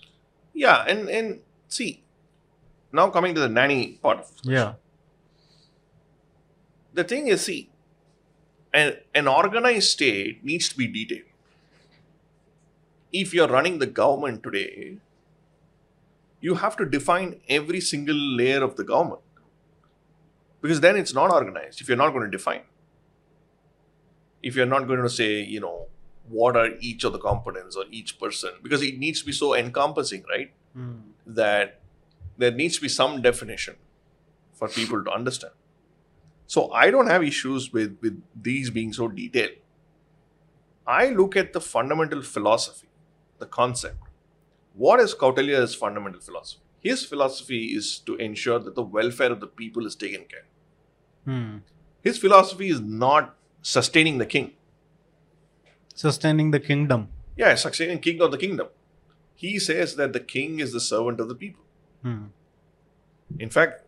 [0.60, 2.02] Yeah, and and see,
[2.92, 4.30] now coming to the nanny part of.
[4.42, 4.74] Yeah.
[6.92, 7.70] the thing is, see,
[8.74, 11.28] an, an organized state needs to be detailed.
[13.12, 14.98] If you're running the government today,
[16.40, 19.22] you have to define every single layer of the government
[20.60, 22.62] because then it's not organized if you're not going to define.
[24.42, 25.86] If you're not going to say, you know,
[26.30, 29.54] what are each of the components or each person, because it needs to be so
[29.54, 30.52] encompassing, right?
[30.72, 30.98] Hmm.
[31.26, 31.80] that
[32.38, 33.74] there needs to be some definition
[34.54, 35.52] for people to understand.
[36.46, 39.56] So I don't have issues with, with these being so detailed.
[40.86, 42.88] I look at the fundamental philosophy,
[43.38, 43.98] the concept.
[44.74, 46.62] What is Kautilya's fundamental philosophy?
[46.80, 50.46] His philosophy is to ensure that the welfare of the people is taken care.
[51.24, 51.58] Hmm.
[52.02, 54.52] His philosophy is not sustaining the king.
[56.00, 57.08] Sustaining the kingdom.
[57.36, 58.68] Yeah, sustaining king of the kingdom.
[59.34, 61.62] He says that the king is the servant of the people.
[62.02, 62.28] Hmm.
[63.38, 63.82] In fact,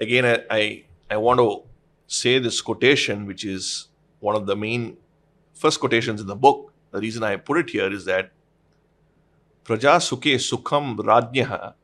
[0.00, 1.62] again, I, I, I want to
[2.06, 3.88] say this quotation, which is
[4.20, 4.96] one of the main
[5.52, 6.72] first quotations in the book.
[6.92, 8.30] The reason I put it here is that
[9.64, 11.74] Praja Sukhe Sukham Rajnyaha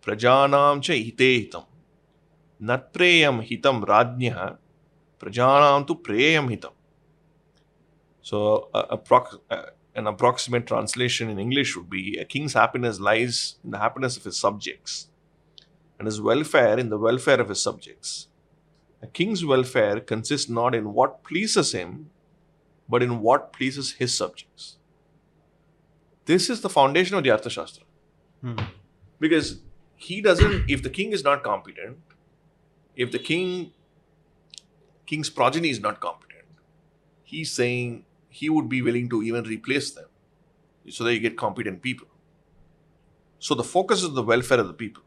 [0.00, 1.64] Prajanam cha hite hitam
[2.62, 4.56] Natpreyam hitam Rajnyaha
[5.18, 6.72] Prajanam tu preyam hitam.
[8.28, 13.54] So, a, approx- uh, an approximate translation in English would be a king's happiness lies
[13.64, 15.08] in the happiness of his subjects
[15.98, 18.28] and his welfare in the welfare of his subjects.
[19.00, 22.10] A king's welfare consists not in what pleases him,
[22.86, 24.76] but in what pleases his subjects.
[26.26, 27.84] This is the foundation of the Arthashastra.
[28.42, 28.58] Hmm.
[29.18, 29.60] Because
[29.96, 31.96] he doesn't, if the king is not competent,
[32.94, 33.72] if the king,
[35.06, 36.44] king's progeny is not competent,
[37.24, 38.04] he's saying
[38.40, 40.08] he would be willing to even replace them
[40.96, 42.08] so that you get competent people.
[43.38, 45.02] So the focus is the welfare of the people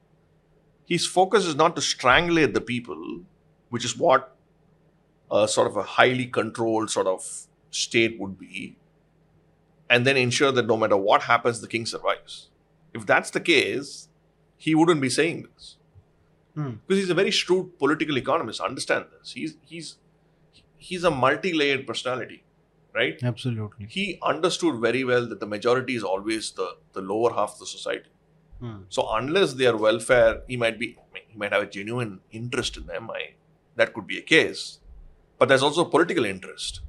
[0.91, 3.22] his focus is not to strangulate the people,
[3.70, 4.36] which is what
[5.32, 7.26] a sort of a highly controlled sort of
[7.70, 8.76] state would be,
[9.89, 12.50] and then ensure that no matter what happens, the king survives.
[12.94, 14.10] If that's the case,
[14.58, 15.78] he wouldn't be saying this.
[16.56, 16.72] Hmm.
[16.86, 18.60] Because he's a very shrewd political economist.
[18.60, 19.32] Understand this.
[19.32, 19.96] He's he's
[20.78, 22.44] he's a multi-layered personality,
[22.93, 23.19] right?
[23.23, 23.88] Absolutely.
[23.89, 27.65] He understood very well that the majority is always the, the lower half of the
[27.65, 28.10] society.
[28.60, 28.80] Hmm.
[28.89, 33.10] So unless their welfare, he might be, he might have a genuine interest in them.
[33.10, 33.34] I,
[33.75, 34.80] that could be a case,
[35.39, 36.82] but there's also political interest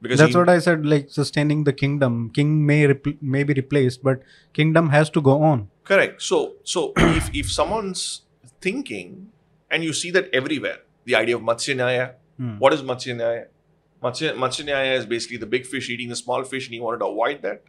[0.00, 0.86] because That's he- what I said.
[0.86, 2.30] Like sustaining the kingdom.
[2.30, 4.22] King may repl- may be replaced, but
[4.54, 5.68] kingdom has to go on.
[5.84, 6.22] correct.
[6.22, 8.22] So so if if someone's
[8.60, 9.28] thinking
[9.70, 12.56] and you see that everywhere, the idea of Matsya Nyaya, Hmm.
[12.58, 13.44] what is Matsya Nyaya?
[14.02, 17.42] Matsya, is basically the big fish eating the small fish, and he wanted to avoid
[17.42, 17.62] that.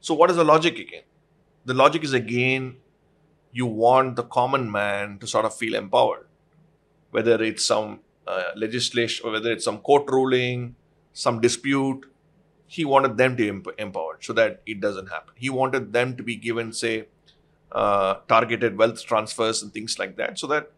[0.00, 1.02] So what is the logic again?
[1.64, 2.76] The logic is again,
[3.52, 6.26] you want the common man to sort of feel empowered,
[7.10, 10.76] whether it's some uh, legislation or whether it's some court ruling,
[11.12, 12.06] some dispute.
[12.66, 15.34] He wanted them to be emp- empowered so that it doesn't happen.
[15.36, 17.06] He wanted them to be given, say,
[17.72, 20.70] uh, targeted wealth transfers and things like that, so that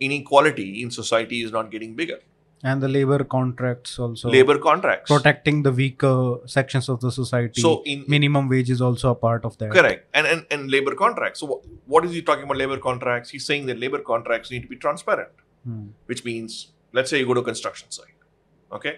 [0.00, 2.20] inequality in society is not getting bigger.
[2.64, 5.10] And the labor contracts also Labor contracts.
[5.10, 9.44] protecting the weaker sections of the society So in minimum wage is also a part
[9.44, 11.40] of that correct and, and and labor contracts.
[11.40, 13.30] So what, what is he talking about labor contracts?
[13.30, 15.30] He's saying that labor contracts need to be transparent,
[15.64, 15.86] Hmm.
[16.06, 18.18] which means let's say you go to a construction site.
[18.72, 18.94] Okay,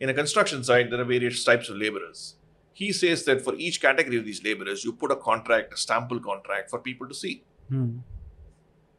[0.00, 2.36] in a construction site there are various types of laborers.
[2.72, 6.18] He says that for each category of these laborers, you put a contract, a sample
[6.20, 7.42] contract for people to see.
[7.68, 7.98] Hmm.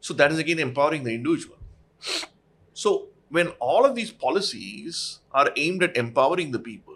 [0.00, 1.56] So that is again empowering the individual.
[2.72, 6.94] So when all of these policies are aimed at empowering the people,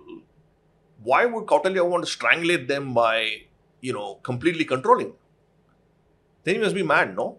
[1.02, 3.42] why would Kautilya want to strangulate them by,
[3.80, 5.16] you know, completely controlling them?
[6.44, 7.38] Then he must be mad, no?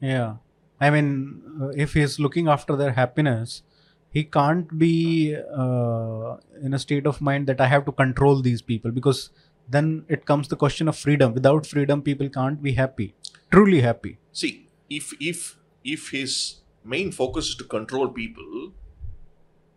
[0.00, 0.36] Yeah.
[0.80, 3.62] I mean, uh, if he's looking after their happiness,
[4.10, 8.62] he can't be uh, in a state of mind that I have to control these
[8.62, 9.30] people because
[9.68, 11.34] then it comes the question of freedom.
[11.34, 13.14] Without freedom, people can't be happy,
[13.50, 14.18] truly happy.
[14.32, 18.72] See, if if if his main focus is to control people,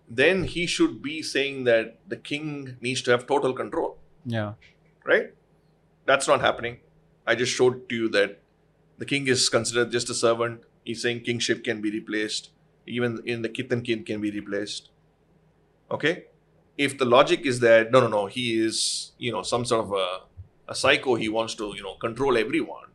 [0.09, 3.97] then he should be saying that the king needs to have total control.
[4.25, 4.53] Yeah.
[5.05, 5.33] right?
[6.05, 6.79] That's not happening.
[7.25, 8.41] I just showed to you that
[8.97, 10.61] the king is considered just a servant.
[10.83, 12.51] He's saying kingship can be replaced.
[12.85, 14.89] Even in the kith and kin can be replaced.
[15.91, 16.25] Okay?
[16.77, 19.91] If the logic is that no, no, no, he is you know some sort of
[19.93, 21.15] a, a psycho.
[21.15, 22.89] He wants to you know control everyone.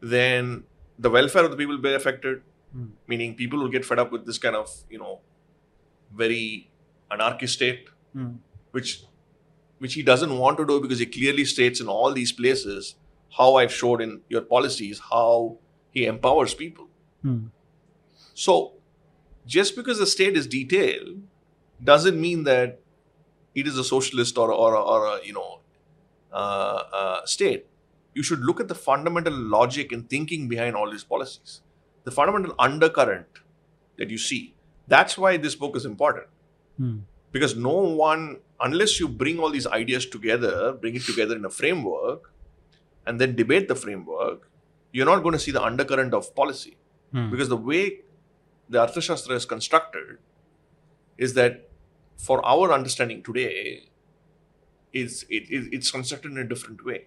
[0.00, 0.64] Then
[0.98, 2.42] the welfare of the people will be affected.
[3.06, 5.20] Meaning people will get fed up with this kind of you know
[6.12, 6.70] very
[7.10, 8.34] anarchist state Hmm.
[8.70, 8.90] which
[9.78, 12.94] which he doesn't want to do because he clearly states in all these places
[13.38, 15.58] how I've showed in your policies how
[15.90, 16.86] he empowers people.
[17.22, 17.46] Hmm.
[18.34, 18.74] So
[19.46, 21.22] just because the state is detailed
[21.82, 22.78] doesn't mean that
[23.54, 25.60] it is a socialist or or, or a you know
[26.32, 27.66] uh, uh, state.
[28.14, 31.62] You should look at the fundamental logic and thinking behind all these policies,
[32.04, 33.26] the fundamental undercurrent
[33.98, 34.54] that you see.
[34.88, 36.26] That's why this book is important
[36.78, 36.98] Hmm.
[37.32, 38.22] because no one
[38.60, 42.32] unless you bring all these ideas together bring it together in a framework
[43.06, 44.48] and then debate the framework
[44.92, 46.76] you're not going to see the undercurrent of policy
[47.12, 47.30] Hmm.
[47.30, 48.00] because the way
[48.68, 50.18] the arthashastra is constructed
[51.16, 51.68] is that
[52.16, 53.88] for our understanding today
[54.92, 57.06] is it, it, it's constructed in a different way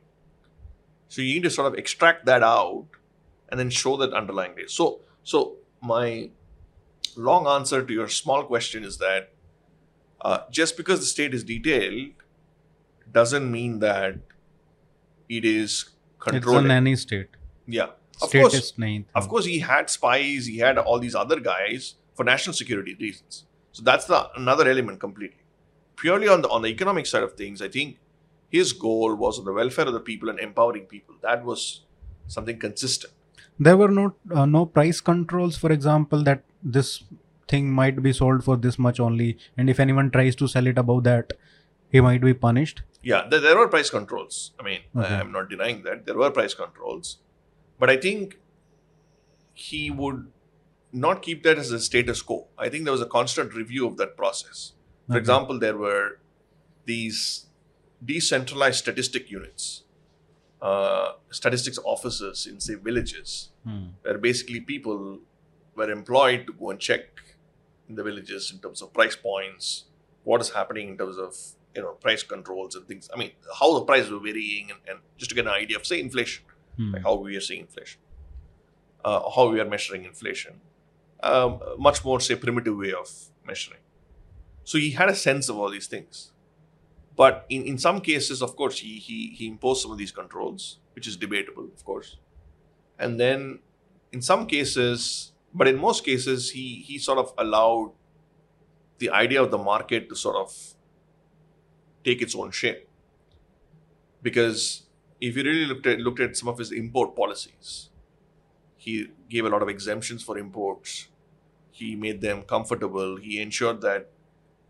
[1.10, 2.97] so you need to sort of extract that out
[3.50, 6.30] and then show that underlying data so so my
[7.16, 9.32] long answer to your small question is that
[10.22, 12.10] uh, just because the state is detailed
[13.12, 14.16] doesn't mean that
[15.30, 15.89] it is It's
[16.20, 16.66] controlling.
[16.66, 17.30] a nanny state.
[17.68, 17.89] yeah,
[18.22, 18.74] of course.
[19.16, 20.45] Of course, he had spies.
[20.48, 23.45] He had all these other guys for national security reasons.
[23.72, 25.43] So that's the another element completely.
[25.95, 28.00] Purely on the on the economic side of things, I think
[28.50, 31.16] his goal was on the welfare of the people and empowering people.
[31.22, 31.84] That was
[32.28, 33.14] something consistent.
[33.60, 37.03] There were no uh, no price controls, for example, that this
[37.47, 40.78] thing might be sold for this much only, and if anyone tries to sell it
[40.78, 41.34] above that,
[41.89, 42.82] he might be punished.
[43.01, 44.51] Yeah, there, there were price controls.
[44.60, 45.16] I mean, Okay.
[45.16, 47.18] I'm not denying that there were price controls,
[47.80, 48.38] but I think
[49.53, 50.28] he would
[50.91, 52.47] not keep that as a status quo.
[52.58, 54.74] I think there was a constant review of that process.
[55.08, 55.20] For Okay.
[55.20, 56.20] example, there were
[56.86, 57.47] these
[58.03, 59.84] decentralized statistic units,
[60.62, 63.88] uh, statistics offices in say villages, Hmm.
[64.01, 65.20] where basically people
[65.76, 67.03] were employed to go and check
[67.89, 69.86] in the villages in terms of price points,
[70.24, 71.36] what is happening in terms of
[71.76, 73.10] you know price controls and things.
[73.14, 75.86] I mean, how the prices were varying, and, and just to get an idea of
[75.86, 76.43] say inflation,
[76.78, 76.93] Hmm.
[76.93, 77.99] like how we are seeing inflation,
[79.05, 80.62] uh, how we are measuring inflation,
[81.22, 83.10] um, much more say primitive way of
[83.45, 83.80] measuring.
[84.64, 86.32] So he had a sense of all these things.
[87.18, 90.80] But in, in some cases, of course, he, he he imposed some of these controls,
[90.95, 92.18] which is debatable, of course.
[92.99, 93.59] And then
[94.13, 97.93] in some cases, but in most cases, he he sort of allowed
[98.99, 100.53] the idea of the market to sort of
[102.03, 102.88] take its own shape.
[104.22, 104.84] Because
[105.22, 107.89] if you really looked at looked at some of his import policies,
[108.78, 111.07] he gave a lot of exemptions for imports.
[111.72, 113.18] He made them comfortable.
[113.18, 114.11] He ensured that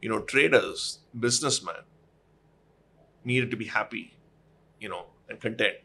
[0.01, 1.83] you know traders, businessmen
[3.23, 4.13] needed to be happy,
[4.79, 5.77] you know, and content.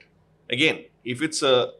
[0.50, 1.72] Again, if it's a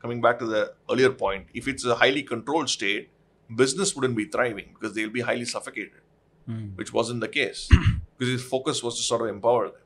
[0.00, 3.10] coming back to the earlier point, if it's a highly controlled state,
[3.54, 6.00] business wouldn't be thriving because they'll be highly suffocated,
[6.46, 6.68] Hmm.
[6.76, 7.68] which wasn't the case
[8.18, 9.80] because his focus was to sort of empower them.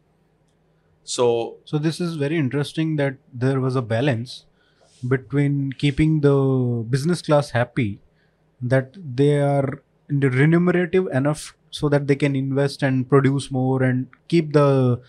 [1.05, 4.47] So So this is very interesting that there was a balance
[5.07, 8.01] between keeping the business class happy,
[8.63, 14.53] that they are remunerative enough so that they can invest and produce more and keep
[14.53, 15.01] the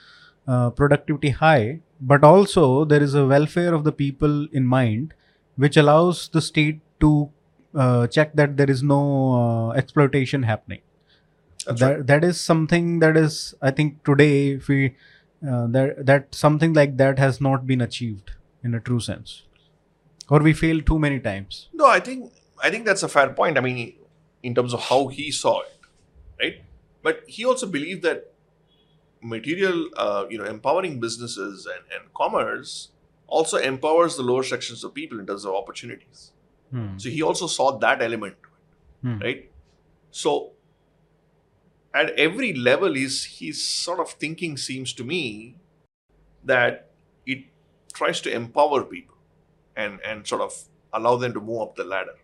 [0.47, 5.13] uh, productivity high, but also there is a welfare of the people in mind,
[5.55, 7.29] which allows the state to
[7.75, 9.01] uh, check that there is no
[9.41, 10.81] uh, exploitation happening.
[11.65, 12.07] That's that, right.
[12.07, 14.95] that is something that is i think today if we
[15.51, 19.31] uh, that that something like that has not been achieved in a true sense
[20.29, 22.31] or we fail too many times No, I think
[22.63, 23.57] I think that's a fair point.
[23.57, 23.79] I mean,
[24.41, 25.74] in terms of how he saw it,
[26.39, 26.61] right?
[27.03, 28.33] But he also believed that
[29.21, 32.89] material, uh, you know, empowering businesses and, and commerce
[33.27, 36.31] also empowers the lower sections of people in terms of opportunities.
[36.71, 36.97] Hmm.
[36.97, 39.19] So he also saw that element to it, Hmm.
[39.23, 39.51] right?
[40.11, 40.51] So
[41.93, 45.55] at every level, his his sort of thinking seems to me
[46.43, 46.91] that
[47.25, 47.45] it
[47.93, 49.15] tries to empower people
[49.75, 50.53] and and sort of
[50.93, 52.15] allow them to move up the ladder.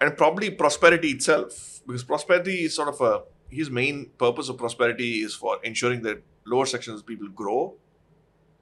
[0.00, 5.22] And probably prosperity itself, because prosperity is sort of a his main purpose of prosperity
[5.22, 7.74] is for ensuring that lower sections of people grow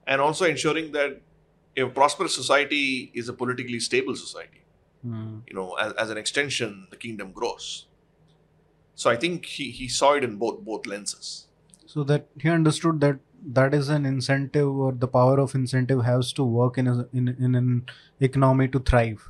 [0.06, 1.20] and also ensuring that
[1.76, 4.60] a prosperous society is a politically stable society.
[5.06, 5.40] Hmm.
[5.46, 7.86] you know as, as an extension the kingdom grows.
[8.94, 11.46] So i think he, he saw it in both both lenses.
[11.86, 13.18] So that he understood that
[13.58, 17.28] that is an incentive or the power of incentive has to work in a, in,
[17.28, 17.86] in an
[18.18, 19.28] economy to thrive.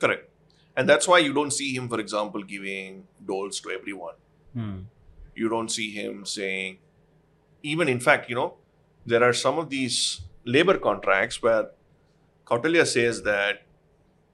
[0.00, 0.33] Correct
[0.76, 4.14] and that's why you don't see him for example giving doles to everyone
[4.58, 4.78] Hmm.
[5.42, 6.78] you don't see him saying
[7.74, 8.54] even in fact you know
[9.12, 9.96] there are some of these
[10.44, 11.64] labor contracts where
[12.50, 13.62] Kautilya says that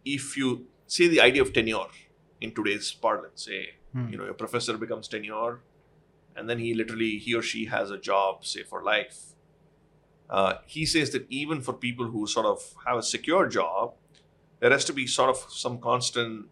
[0.04, 1.90] if you say the idea of tenure
[2.40, 3.62] in today's parlance say
[3.94, 4.08] Hmm.
[4.10, 5.60] you know your professor becomes tenure
[6.36, 9.16] and then he literally he or she has a job say for life
[10.38, 13.94] uh, he says that even for people who sort of have a secure job
[14.60, 16.46] there has to be sort of some constant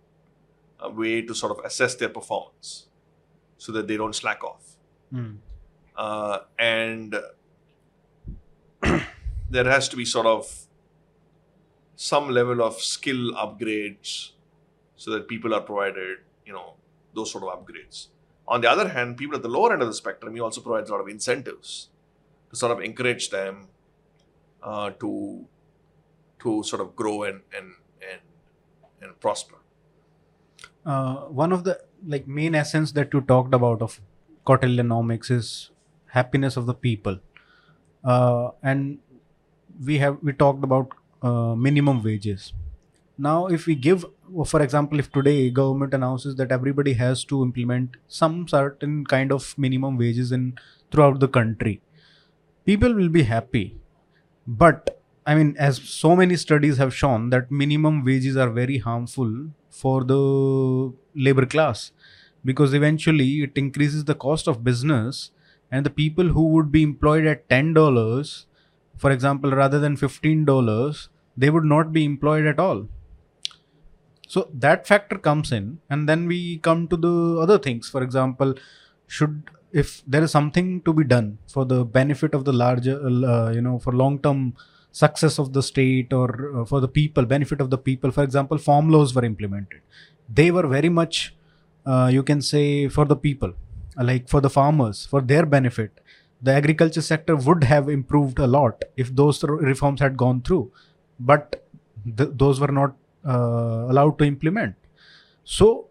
[0.84, 2.86] uh, way to sort of assess their performance
[3.59, 4.76] so that they don't slack off
[5.11, 5.36] Hmm.
[5.96, 7.14] uh, and
[9.50, 10.66] there has to be sort of
[11.96, 14.32] some level of skill upgrades
[14.96, 16.74] so that people are provided you know
[17.14, 18.09] those sort of upgrades
[18.46, 20.86] on the other hand people at the lower end of the spectrum he also provide
[20.88, 21.88] a lot of incentives
[22.50, 23.68] to sort of encourage them
[24.62, 25.46] uh, to
[26.38, 27.72] to sort of grow and and
[29.01, 29.57] and, prosper
[30.86, 34.01] uh, one of the like main essence that you talked about of
[34.46, 35.70] Kautilyanomics is
[36.07, 37.18] happiness of the people,
[38.05, 38.99] uh, and
[39.84, 40.88] we have we talked about
[41.22, 42.53] uh, minimum wages.
[43.18, 44.05] Now, if we give,
[44.46, 49.57] for example, if today government announces that everybody has to implement some certain kind of
[49.59, 50.57] minimum wages in
[50.92, 51.80] throughout the country,
[52.64, 53.76] people will be happy.
[54.46, 54.97] But
[55.28, 59.32] I mean, as so many studies have shown that minimum wages are very harmful
[59.68, 61.92] for the labor class
[62.42, 65.30] because eventually it increases the cost of business
[65.70, 68.46] and the people who would be employed at $10
[68.96, 72.88] for example rather than $15 they would not be employed at all.
[74.26, 77.90] So that factor comes in and then we come to the other things.
[77.90, 78.54] For example
[79.06, 83.50] should if there is something to be done for the benefit of the larger uh,
[83.52, 84.54] you know for long term
[85.03, 86.28] success of the state or
[86.61, 88.11] uh, for the people benefit of the people.
[88.11, 89.80] For example farm laws were implemented.
[90.40, 91.34] They were very much
[91.86, 93.53] uh, you can say for the people
[94.11, 96.01] like for the farmers for their benefit.
[96.40, 100.70] The agriculture sector would have improved a lot if those reforms had gone through
[101.18, 101.64] but
[102.16, 102.94] th- those were not
[103.26, 104.74] uh, allowed to implement.
[105.44, 105.88] So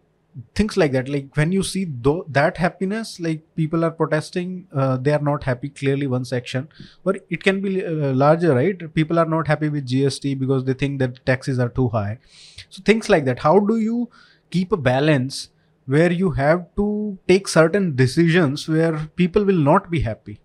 [0.55, 1.09] things like that.
[1.09, 5.43] Like when you see tho- that happiness like people are protesting uh, they are not
[5.43, 6.69] happy clearly one section.
[7.03, 8.93] But it can be uh, larger right?
[8.93, 12.19] People are not happy with gst because they think that taxes are too high.
[12.69, 13.39] So things like that.
[13.39, 14.09] How do you
[14.49, 15.49] keep a balance
[15.85, 20.39] where you have to take certain decisions where people will not be happy?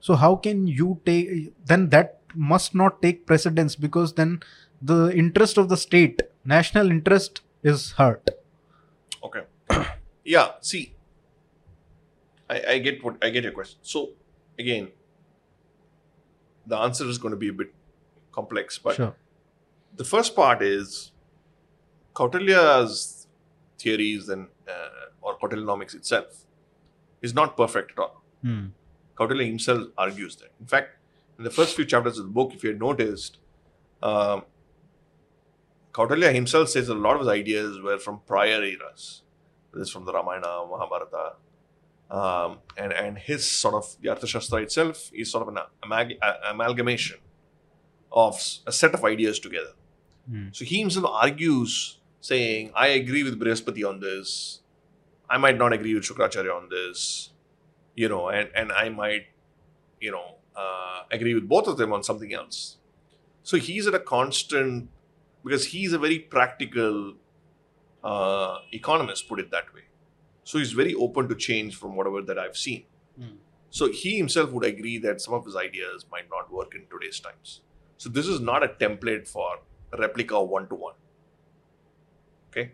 [0.00, 4.40] So how can you take then that must not take precedence because then
[4.82, 8.28] the interest of the state national interest is hurt
[9.24, 9.42] Okay.
[10.24, 10.52] yeah.
[10.60, 10.94] See,
[12.48, 13.78] I, I get what I get your question.
[13.82, 14.10] So
[14.58, 14.88] again,
[16.66, 17.72] the answer is going to be a bit
[18.32, 19.14] complex, but sure
[19.96, 21.12] the first part is
[22.14, 23.26] Kautilya's
[23.78, 24.88] theories and uh,
[25.20, 26.44] or Kautilyanomics itself
[27.22, 28.22] is not perfect at all.
[28.42, 28.66] Hmm.
[29.16, 30.50] Kautilya himself argues that.
[30.60, 30.98] In fact,
[31.38, 33.38] in the first few chapters of the book, if you had noticed,
[34.02, 34.44] um,
[35.94, 39.22] Kautilya himself says a lot of his ideas were from prior eras.
[39.72, 41.36] This is from the Ramayana, Mahabharata,
[42.10, 46.18] um, and and his sort of the Arthashastra itself is sort of an amag-
[46.50, 47.18] amalgamation
[48.10, 49.74] of a set of ideas together.
[50.28, 50.48] Hmm.
[50.52, 54.60] So he himself argues, saying, "I agree with Brihaspati on this.
[55.30, 57.30] I might not agree with Shukracharya on this,
[57.94, 59.26] you know, and and I might,
[60.00, 62.78] you know, uh, agree with both of them on something else."
[63.44, 64.88] So he's at a constant
[65.44, 67.14] because he's a very practical
[68.02, 69.82] uh, economist, put it that way.
[70.44, 72.84] So he's very open to change from whatever that I've seen.
[73.18, 73.36] Hmm.
[73.70, 77.20] So he himself would agree that some of his ideas might not work in today's
[77.20, 77.60] times.
[77.96, 79.58] So this is not a template for
[79.92, 80.94] a replica one to one.
[82.50, 82.72] Okay.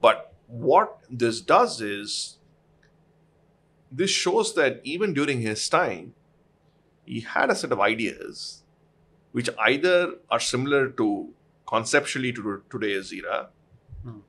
[0.00, 2.38] But what this does is
[3.90, 6.14] this shows that even during his time,
[7.04, 8.62] he had a set of ideas
[9.32, 11.30] which either are similar to
[11.70, 13.48] conceptually to today's era,
[14.04, 14.20] Hmm.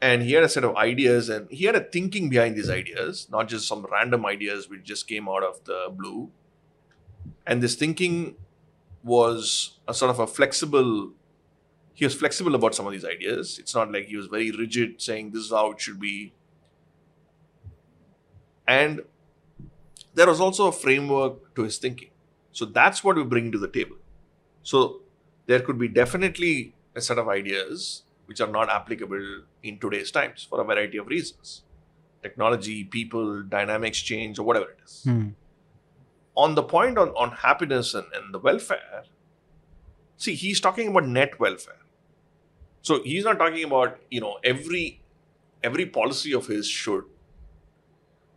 [0.00, 3.26] and he had a set of ideas and he had a thinking behind these ideas,
[3.30, 6.30] not just some random ideas which just came out of the blue.
[7.46, 8.36] And this thinking
[9.02, 11.12] was a sort of a flexible.
[11.94, 13.58] He was flexible about some of these ideas.
[13.58, 16.32] It's not like he was very rigid, saying this is how it should be.
[18.66, 19.02] And
[20.14, 22.10] there was also a framework to his thinking.
[22.52, 23.96] So that's what we bring to the table.
[24.62, 25.00] So
[25.50, 29.24] there could be definitely a set of ideas which are not applicable
[29.62, 31.62] in today's times for a variety of reasons
[32.22, 35.04] technology, people, dynamics change, or whatever it is.
[35.04, 35.28] Hmm.
[36.36, 39.04] On the point on, on happiness and, and the welfare,
[40.18, 41.80] see, he's talking about net welfare.
[42.82, 45.00] So he's not talking about, you know, every
[45.62, 47.04] every policy of his should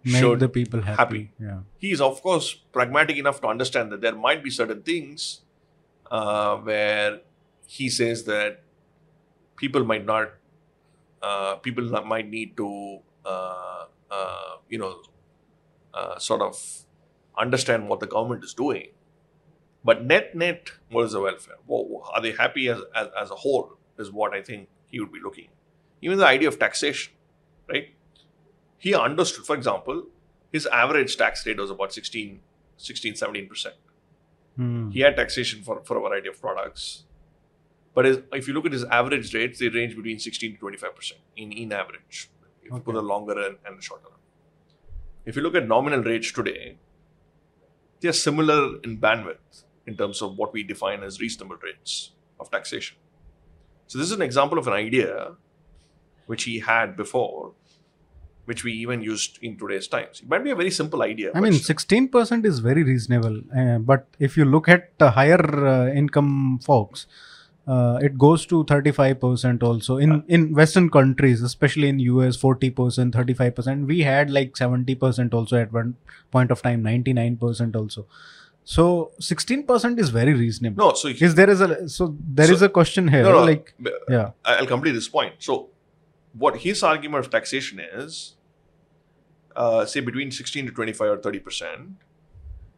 [0.05, 0.97] Make should the people happy.
[0.97, 1.31] happy.
[1.39, 1.59] Yeah.
[1.77, 5.42] he is of course pragmatic enough to understand that there might be certain things
[6.13, 7.21] uh, where
[7.67, 8.63] he says that
[9.57, 10.29] people might not
[11.21, 15.01] uh, people not- might need to uh, uh, you know
[15.93, 16.61] uh, sort of
[17.37, 18.89] understand what the government is doing.
[19.83, 21.55] But net net what is the welfare?
[21.67, 25.11] Wha- are they happy as, as, as a whole is what i think he would
[25.11, 25.45] be looking.
[25.45, 25.51] At.
[26.01, 27.13] even the idea of taxation
[27.69, 27.89] right?
[28.77, 30.07] He understood for example
[30.51, 32.41] his average tax rate was about 16
[32.77, 33.67] 16 17%
[34.55, 34.89] Hmm.
[34.91, 37.03] he had taxation for, for a variety of products
[37.95, 41.13] but his, if you look at his average rates they range between 16 to 25%
[41.37, 42.29] in, in average
[42.61, 42.97] if you put Okay.
[42.97, 44.09] a longer and, and a shorter
[45.25, 46.77] if you look at nominal rates today
[48.01, 52.51] they are similar in bandwidth in terms of what we define as reasonable rates of
[52.51, 52.97] taxation
[53.87, 55.31] so this is an example of an idea
[56.27, 57.53] which he had before
[58.45, 61.39] which we even used in today's times it might be a very simple idea I
[61.39, 63.37] mean, sixteen percent is very reasonable.
[63.57, 65.43] Uh, but if you look at uh, higher
[65.75, 67.05] uh, income folks,
[67.67, 69.95] uh, it goes to thirty-five percent also.
[69.97, 73.87] In in Western countries, especially in US, forty percent, thirty-five percent.
[73.87, 75.95] We had like seventy percent also at one
[76.31, 78.05] point of time, ninety-nine percent also.
[78.65, 80.85] So sixteen percent is very reasonable.
[80.85, 83.23] no so he- Is there is a so there is So- a question here?
[83.23, 83.73] no, no, Like
[84.09, 85.33] yeah, I'll complete this point.
[85.39, 85.69] So,
[86.37, 88.35] what his argument of taxation is,
[89.55, 91.89] uh, say between 16 to 25 or 30 percent,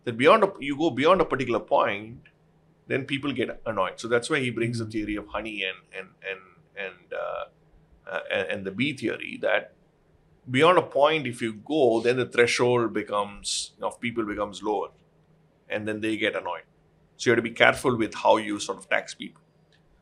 [0.03, 2.19] that beyond a, you go beyond a particular point,
[2.87, 3.99] then people get annoyed.
[3.99, 6.39] So that's why he brings the theory of honey and and and
[6.77, 7.45] and uh,
[8.11, 9.73] uh, and, and the bee theory that
[10.49, 14.89] beyond a point, if you go, then the threshold becomes of people becomes lower,
[15.69, 16.63] and then they get annoyed.
[17.17, 19.41] So you have to be careful with how you sort of tax people.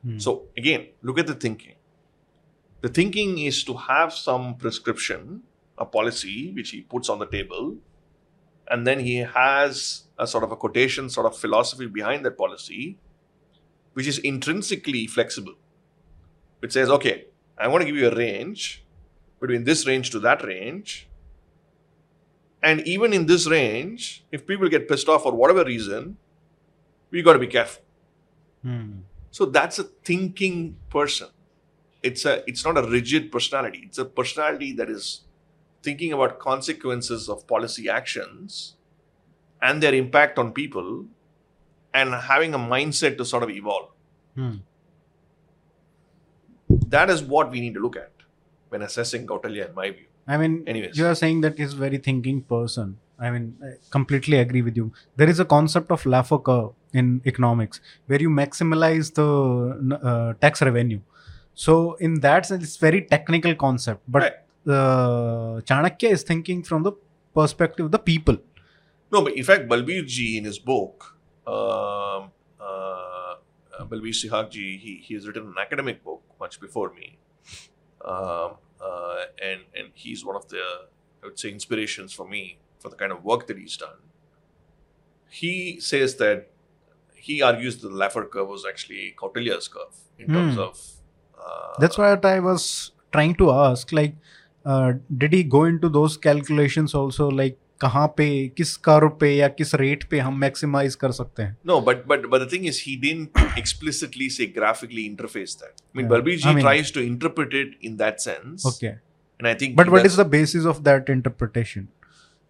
[0.03, 0.17] Hmm.
[0.17, 1.75] So again, look at the thinking.
[2.83, 5.43] The thinking is to have some prescription,
[5.77, 7.77] a policy which he puts on the table,
[8.67, 12.97] and then he has a sort of a quotation, sort of philosophy behind that policy,
[13.93, 15.53] which is intrinsically flexible.
[16.59, 17.27] Which says, okay,
[17.57, 18.83] I want to give you a range
[19.39, 21.07] between this range to that range.
[22.61, 26.17] And even in this range, if people get pissed off for whatever reason,
[27.11, 27.81] we got to be careful.
[28.61, 29.03] Hmm.
[29.31, 31.29] So that's a thinking person.
[32.03, 33.83] It's a it's not a rigid personality.
[33.85, 35.21] It's a personality that is
[35.81, 38.75] thinking about consequences of policy actions
[39.61, 41.05] and their impact on people
[41.93, 43.89] and having a mindset to sort of evolve.
[44.35, 44.55] Hmm.
[46.87, 48.11] That is what we need to look at
[48.69, 50.05] when assessing Kautilya in my view.
[50.27, 50.97] I mean, Anyways.
[50.97, 52.97] you are saying that he's a very thinking person.
[53.19, 54.91] I mean, I completely agree with you.
[55.15, 60.61] There is a concept of Laffer curve in economics where you maximize the uh, tax
[60.61, 60.99] revenue.
[61.53, 64.01] So, in that sense, it's very technical concept.
[64.07, 66.93] But uh, Chanakya is thinking from the
[67.33, 68.37] perspective of the people.
[69.11, 73.35] No, but in fact, Balbir ji in his book, um, uh, uh,
[73.81, 77.17] Balbir Sihag ji, he, he has written an academic book much before me.
[78.03, 80.57] Um, uh, and, and he's one of the,
[81.21, 83.97] I would say, inspirations for me for the kind of work that he's done.
[85.29, 86.49] He says that
[87.15, 90.59] he argues that the Laffer curve was actually Kautilya's curve in terms Hmm.
[90.61, 90.79] of.
[91.43, 93.91] Uh, That's why I was trying to ask.
[93.91, 94.15] Like,
[94.65, 97.29] uh, did he go into those calculations also?
[97.41, 98.25] Like, कहाँ पे
[98.57, 101.55] किस curve पे या किस rate पे हम maximise कर सकते हैं?
[101.67, 103.27] No but but but the thing is he didn't
[103.57, 108.19] explicitly say graphically interface that I mean Balbir ji tries to interpret it in that
[108.19, 111.87] sense okay and I think but what is the basis of that interpretation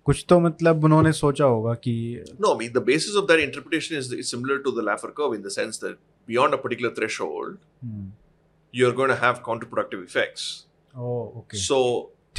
[0.06, 1.94] कुछ तो मतलब उन्होंने सोचा होगा कि
[2.41, 5.58] no mean the basis of that interpretation is similar to the Laffer curve in the
[5.58, 7.58] sense that beyond a particular threshold
[8.82, 10.45] you're going to have counterproductive effects.
[11.05, 11.78] oh okay So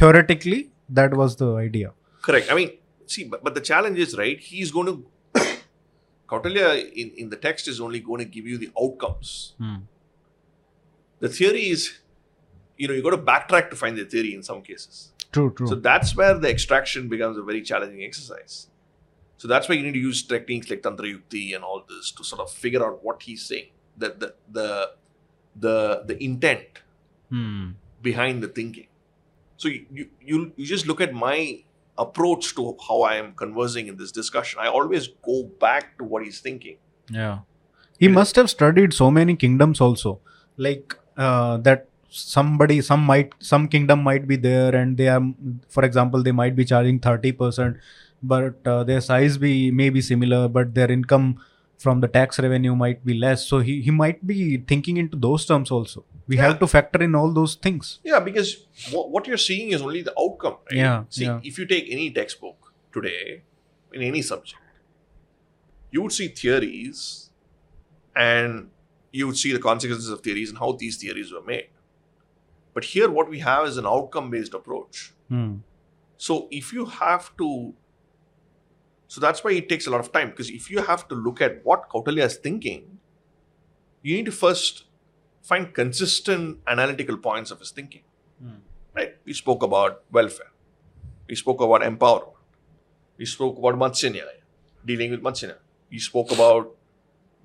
[0.01, 0.61] theoretically
[1.01, 1.93] that was the idea
[2.27, 2.51] correct.
[2.53, 2.71] I mean,
[3.15, 4.39] see, but, but the challenge is right.
[4.41, 5.51] He's going to.
[6.33, 6.69] Kautilya
[7.03, 9.53] in, in the text is only going to give you the outcomes.
[9.59, 9.77] Hmm.
[11.21, 11.99] The theory is,
[12.79, 15.13] you know, you got to backtrack to find the theory in some cases.
[15.33, 18.69] true true So that's where the extraction becomes a very challenging exercise.
[19.37, 22.25] So that's why you need to use techniques like Tantra Yukti and all this to
[22.25, 23.69] sort of figure out what he's saying,
[23.99, 24.69] That the the
[25.57, 26.81] the, the intent
[27.31, 27.71] Hmm.
[28.03, 28.87] behind the thinking.
[29.57, 31.63] So you, you you you just look at my
[31.97, 34.61] approach to how I am conversing in this discussion.
[34.61, 36.77] I always go back to what he's thinking.
[37.11, 37.39] Yeah.
[37.99, 40.21] He must have studied so many kingdoms also.
[40.57, 45.23] Like uh, that somebody, some might, some kingdom might be there and they are,
[45.69, 47.79] for example, they might be charging 30%,
[48.23, 51.41] but uh, their size be may be similar, but their income
[51.79, 53.47] from the tax revenue might be less.
[53.47, 56.05] So he, he might be thinking into those terms also.
[56.27, 58.01] We have to factor in all those things.
[58.03, 60.79] Yeah, because what, what you're seeing is only the outcome, right?
[60.79, 61.41] Yeah, See, yeah.
[61.43, 63.43] if you take any textbook today
[63.93, 64.61] in any subject,
[65.91, 67.31] you would see theories
[68.17, 68.71] and
[69.13, 71.69] you would see the consequences of theories and how these theories were made.
[72.73, 75.13] But here, what we have is an outcome based approach.
[75.29, 75.57] Hmm.
[76.17, 77.75] So if you have to,
[79.09, 81.41] so that's why it takes a lot of time because if you have to look
[81.41, 82.99] at what Kautilya is thinking,
[84.03, 84.85] you need to first
[85.43, 88.03] find consistent analytical points of his thinking.
[88.43, 88.61] Hmm.
[88.95, 89.17] Right?
[89.25, 90.51] We spoke about welfare.
[91.29, 92.35] We spoke about empowerment.
[93.17, 94.23] We spoke about Matsya
[94.85, 95.57] dealing with Matsya.
[95.91, 96.75] We spoke about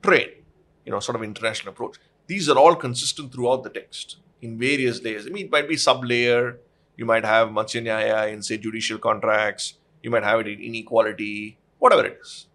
[0.02, 0.44] trade,
[0.86, 1.98] you know, sort of international approach.
[2.28, 5.26] These are all consistent throughout the text in various layers.
[5.26, 6.58] I mean, it might be sub-layer.
[6.96, 9.76] You might have Matsya in, say, judicial contracts.
[10.02, 12.48] You might have it in inequality, whatever it is.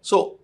[0.00, 0.38] So,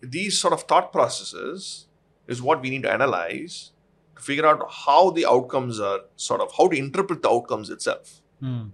[0.00, 1.86] these sort of thought processes
[2.26, 3.72] is what we need to analyze
[4.16, 8.22] to figure out how the outcomes are sort of how to interpret the outcomes itself.
[8.40, 8.68] Hmm.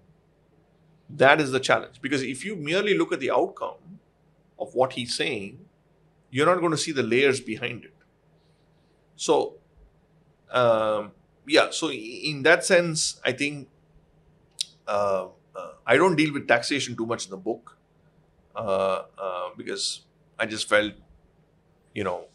[1.09, 2.01] That is the challenge.
[2.01, 4.01] Because if you merely look at the outcome
[4.59, 5.59] of what he's saying,
[6.31, 7.95] you're not going to see the layers behind it.
[9.17, 9.57] So,
[10.51, 11.13] um,
[11.47, 13.69] yeah, so in that sense, I think
[14.91, 17.77] uh, uh, I don't deal with taxation too much in the book
[18.57, 20.03] uh, uh, because
[20.39, 20.95] I just felt,
[21.95, 22.27] you know,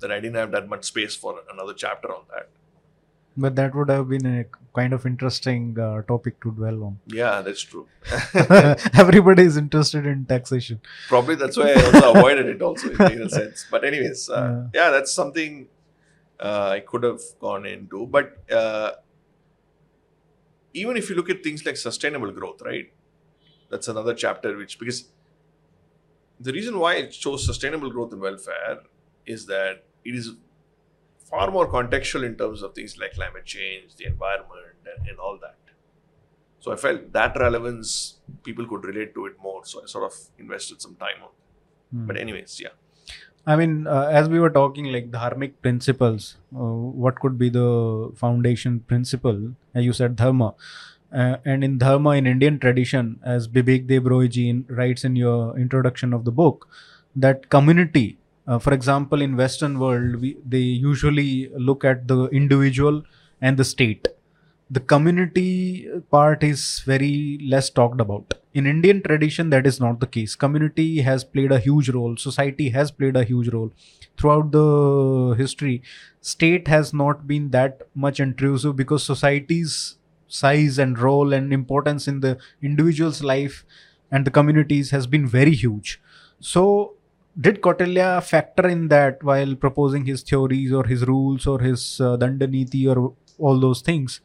[0.00, 2.48] that I didn't have that much space for another chapter on that.
[3.36, 4.44] But that would have been a
[4.78, 6.98] kind of interesting uh, topic to dwell on.
[7.06, 7.86] Yeah, that's true.
[9.02, 10.80] Everybody is interested in taxation.
[11.08, 13.66] Probably that's why I also avoided it also in, a sense.
[13.70, 14.90] But anyways, uh, yeah.
[14.90, 15.68] that's something
[16.38, 18.06] uh, I could have gone into.
[18.06, 18.92] But uh,
[20.74, 22.92] even if you look at things like sustainable growth, right?
[23.70, 25.08] That's another chapter which because
[26.38, 28.80] the reason why it shows sustainable growth and welfare
[29.24, 30.32] is that it is
[31.18, 35.38] far more contextual in terms of things like climate change, the environment, and, and all
[35.40, 35.56] that.
[36.60, 39.64] So I felt that relevance people could relate to it more.
[39.64, 41.28] So I sort of invested some time on.
[41.28, 41.96] it.
[41.96, 42.06] Hmm.
[42.06, 42.70] But anyways, yeah.
[43.46, 48.10] I mean, uh, as we were talking, like dharmic principles, uh, what could be the
[48.16, 49.52] foundation principle?
[49.76, 50.54] Uh, you said dharma.
[51.12, 55.56] Uh, and in dharma, in Indian tradition, as Bibek Debroy ji in- writes in your
[55.58, 56.68] introduction of the book,
[57.14, 63.02] that community, uh, for example, in Western world, we, they usually look at the individual
[63.40, 64.08] and the state.
[64.70, 68.34] The community part is very less talked about.
[68.54, 70.34] In Indian tradition, that is not the case.
[70.34, 72.16] Community has played a huge role.
[72.16, 73.72] Society has played a huge role
[74.18, 75.82] throughout the history.
[76.20, 79.96] State has not been that much intrusive because society's
[80.28, 83.64] size and role and importance in the individual's life
[84.10, 86.00] and the communities has been very huge.
[86.40, 86.94] So,
[87.40, 92.16] did Kautilya factor in that while proposing his theories or his rules or his uh,
[92.16, 94.20] Dandaniti or all those things?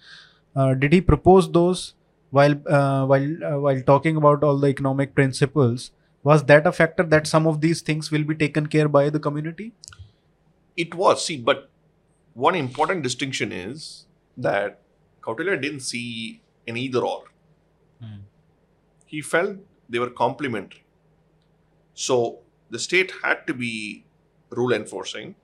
[0.56, 1.94] Uh, did he propose those
[2.32, 5.92] while uh, while uh, while talking about all the economic principles?
[6.24, 9.20] Was that a factor that some of these things will be taken care by the
[9.20, 9.72] community?
[10.76, 11.70] It was, see, but
[12.34, 14.06] one important distinction is
[14.38, 14.82] that
[15.22, 17.24] Kautilya didn't see an either or.
[18.02, 18.22] Hmm.
[19.06, 20.84] He felt they were complementary.
[21.94, 22.40] So
[22.70, 24.06] the state had to be
[24.52, 25.36] rule enforcing,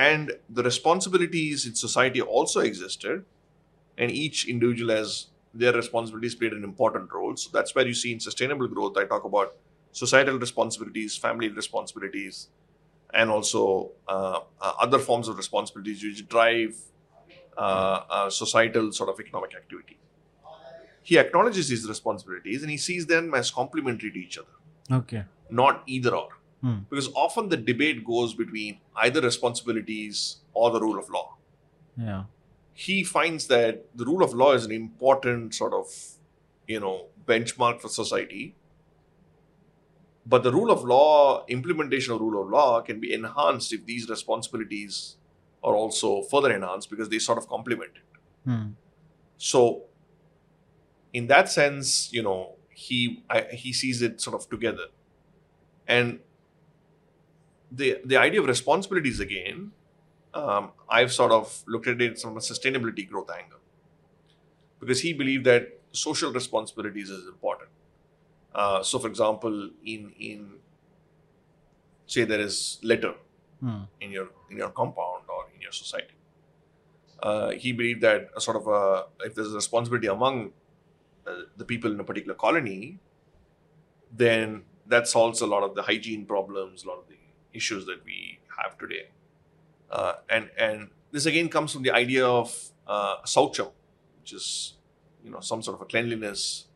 [0.00, 3.24] and the responsibilities in society also existed,
[3.98, 5.26] and each individual has
[5.62, 7.36] their responsibilities played an important role.
[7.36, 9.56] So that's where you see in sustainable growth, I talk about
[9.92, 12.48] societal responsibilities, family responsibilities,
[13.12, 16.74] and also uh, uh, other forms of responsibilities which drive
[17.58, 19.98] uh, uh, societal sort of economic activity.
[21.02, 24.56] He acknowledges these responsibilities and he sees them as complementary to each other,
[25.00, 25.24] Okay.
[25.50, 26.28] not either or.
[26.60, 26.78] Hmm.
[26.90, 31.36] Because often the debate goes between either responsibilities or the rule of law.
[31.96, 32.24] Yeah.
[32.74, 35.86] He finds that the rule of law is an important sort of,
[36.66, 38.54] you know, benchmark for society.
[40.26, 44.08] But the rule of law, implementation of rule of law can be enhanced if these
[44.08, 45.16] responsibilities
[45.62, 48.50] are also further enhanced because they sort of complement it.
[48.50, 48.68] Hmm.
[49.36, 49.84] So,
[51.12, 54.86] in that sense, you know, he I, he sees it sort of together,
[55.86, 56.20] and
[57.70, 59.72] the the idea of responsibilities again,
[60.34, 63.58] um, I've sort of looked at it from a sustainability growth angle,
[64.80, 67.70] because he believed that social responsibilities is important.
[68.54, 70.58] Uh, so, for example, in in
[72.06, 73.14] say there is litter
[73.60, 73.82] Hmm.
[74.00, 76.14] in your in your compound or in your society.
[77.22, 80.52] Uh, he believed that a sort of a, if there's a responsibility among
[81.26, 82.98] uh, the people in a particular colony,
[84.10, 87.16] then that solves a lot of the hygiene problems, a lot of the
[87.52, 89.08] issues that we have today.
[89.90, 93.72] Uh, and and this again comes from the idea of uh, saucham,
[94.20, 94.74] which is
[95.24, 96.66] you know some sort of a cleanliness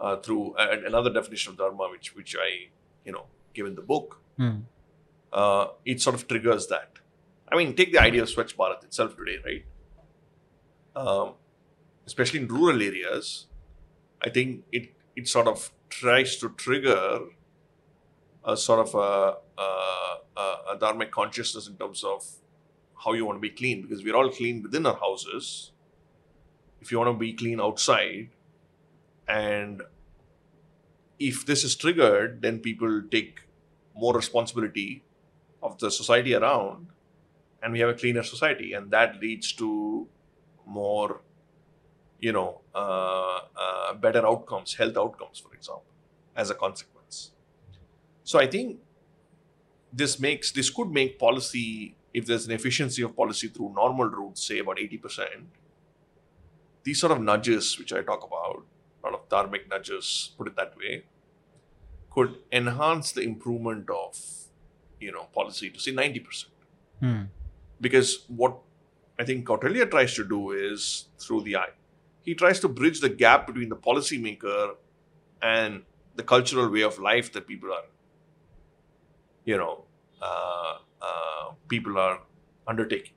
[0.00, 2.68] uh, through and another definition of dharma, which which I
[3.04, 4.20] you know give in the book
[5.32, 6.98] uh, it sort of triggers that.
[7.50, 9.64] I mean, take the idea of Swachh Bharat itself today, right?
[10.94, 11.34] Um,
[12.06, 13.46] especially in rural areas,
[14.22, 17.20] I think it it sort of tries to trigger
[18.48, 20.40] a sort of a, a,
[20.72, 22.24] a, dharmic consciousness in terms of
[23.04, 25.72] how you want to be clean because we're all clean within our houses.
[26.80, 28.30] If you want to be clean outside,
[29.28, 29.82] and
[31.18, 33.40] if this is triggered, then people take
[33.94, 35.02] more responsibility
[35.62, 36.86] of the society around
[37.62, 40.06] and we have a cleaner society and that leads to
[40.64, 41.20] more
[42.20, 45.92] you know uh, uh, better outcomes health outcomes for example
[46.36, 46.97] as a consequence
[48.30, 48.78] so i think
[50.00, 51.68] this makes this could make policy
[52.20, 55.46] if there's an efficiency of policy through normal routes say about 80%
[56.88, 58.64] these sort of nudges which i talk about
[59.02, 60.94] a lot of dharmic nudges put it that way
[62.10, 64.20] could enhance the improvement of
[65.00, 66.46] you know policy to say 90%
[67.02, 67.18] Hmm.
[67.86, 68.08] because
[68.38, 68.54] what
[69.20, 70.86] i think Kautilya tries to do is
[71.24, 71.74] through the eye
[72.28, 74.62] he tries to bridge the gap between the policymaker
[75.40, 75.84] and
[76.20, 77.84] the cultural way of life that people are
[79.50, 79.74] you know
[80.28, 80.74] uh,
[81.08, 82.16] uh, people are
[82.72, 83.14] undertaking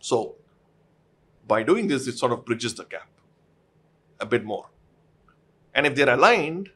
[0.00, 0.18] so
[1.46, 3.08] by doing this it sort of bridges the gap
[4.20, 4.66] a bit more
[5.74, 6.70] and if they're aligned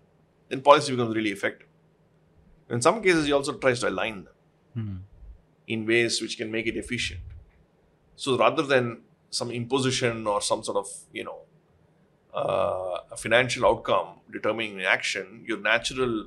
[0.49, 1.69] then policy becomes really effective
[2.71, 4.33] in some cases he also tries to align them
[4.77, 4.97] Hmm.
[5.67, 7.21] in ways which can make it efficient.
[8.17, 11.39] So rather than some imposition or some sort of you know
[12.35, 16.27] uh, a financial outcome determining action, your natural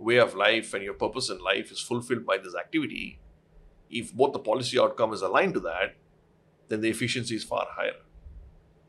[0.00, 3.20] way of life and your purpose in life is fulfilled by this activity.
[3.90, 5.96] If both the policy outcome is aligned to that,
[6.68, 8.00] then the efficiency is far higher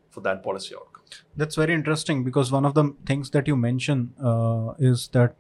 [0.10, 1.04] for that policy outcome.
[1.36, 5.36] That's very interesting because one of the things that you mention uh, is that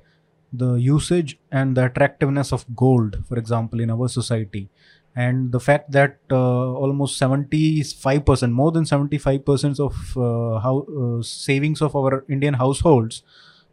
[0.51, 4.69] the usage and the attractiveness of gold, for example, in our society,
[5.15, 11.81] and the fact that uh, almost 75%, more than 75% of uh, how, uh, savings
[11.81, 13.23] of our Indian households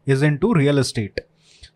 [0.06, 1.20] is into real estate.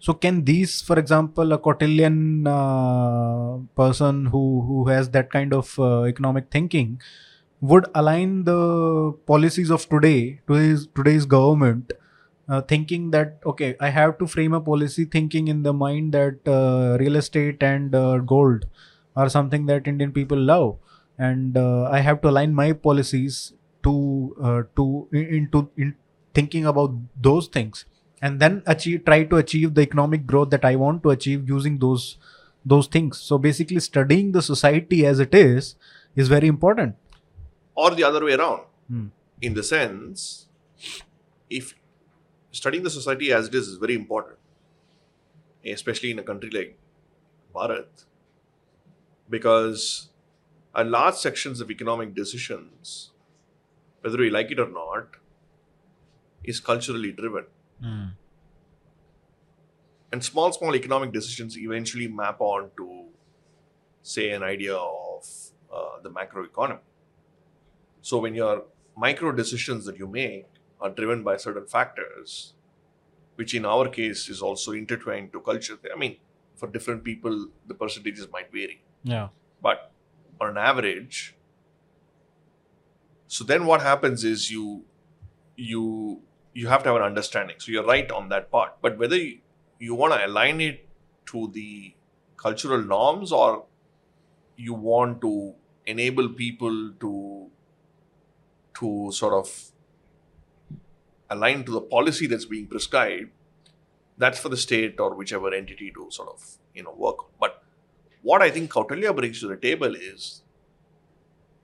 [0.02, 2.16] So, can these, for example, a Kautilyan
[2.52, 7.00] uh, person who who has that kind of uh, economic thinking,
[7.60, 11.92] would align the policies of today today's today's government
[12.48, 16.50] uh, thinking that okay i have to frame a policy thinking in the mind that
[16.58, 18.66] uh, real estate and uh, gold
[19.16, 20.78] are something that indian people love.
[21.18, 23.52] And uh, i have to align my policies
[23.84, 23.94] to
[24.76, 25.94] to into in
[26.34, 26.94] thinking about
[27.28, 27.84] those things
[28.22, 31.78] and then achieve try to achieve the economic growth that i want to achieve using
[31.84, 32.16] those
[32.72, 35.74] those things so basically studying the society as it is
[36.16, 36.96] is very important
[37.74, 38.62] Or the other way around.
[38.88, 39.06] Hmm.
[39.40, 40.46] in the sense,
[41.50, 41.74] if
[42.50, 44.38] studying the society as it is is very important,
[45.74, 46.78] especially in a country like
[47.54, 48.04] Bharat,
[49.30, 50.10] because
[50.74, 53.10] a large sections of economic decisions,
[54.02, 55.16] whether we like it or not,
[56.44, 57.46] is culturally driven.
[60.12, 63.04] And small, small economic decisions eventually map on to,
[64.02, 65.26] say, an idea of
[65.72, 66.80] uh, the macroeconomy.
[68.02, 68.64] So when you're
[68.96, 70.46] micro decisions that you make
[70.80, 72.54] are driven by certain factors,
[73.36, 75.78] which in our case is also intertwined to culture.
[75.92, 76.16] I mean,
[76.56, 78.82] for different people, the percentages might vary.
[79.04, 79.28] Yeah.
[79.62, 79.90] But
[80.40, 81.34] on an average,
[83.26, 84.84] so then what happens is you
[85.56, 86.20] you
[86.54, 87.56] you have to have an understanding.
[87.58, 88.80] So you're right on that part.
[88.80, 89.38] But whether you,
[89.78, 90.86] you want to align it
[91.26, 91.94] to the
[92.36, 93.64] cultural norms or
[94.56, 95.54] you want to
[95.86, 97.50] enable people to
[98.74, 99.72] to sort of
[101.30, 103.30] align to the policy that's being prescribed
[104.18, 106.44] that's for the state or whichever entity to sort of
[106.74, 107.62] you know work but
[108.22, 110.42] what i think kautilya brings to the table is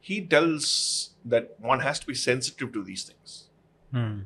[0.00, 3.44] he tells that one has to be sensitive to these things
[3.92, 4.20] Hmm.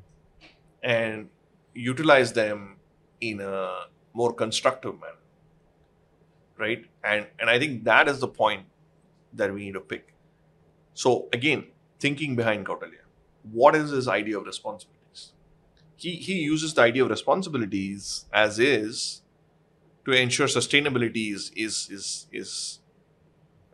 [0.83, 1.29] And
[1.75, 2.77] utilize them
[3.21, 5.19] in a more constructive manner
[6.59, 6.85] right?
[7.05, 8.67] And and i think that is the point
[9.35, 10.15] that we need to pick.
[10.95, 11.67] So again
[12.01, 13.05] thinking behind kautilya
[13.61, 15.33] what is his idea of responsibilities?
[15.97, 19.23] He he uses the idea of responsibilities as is
[20.07, 22.81] to ensure sustainability is is is is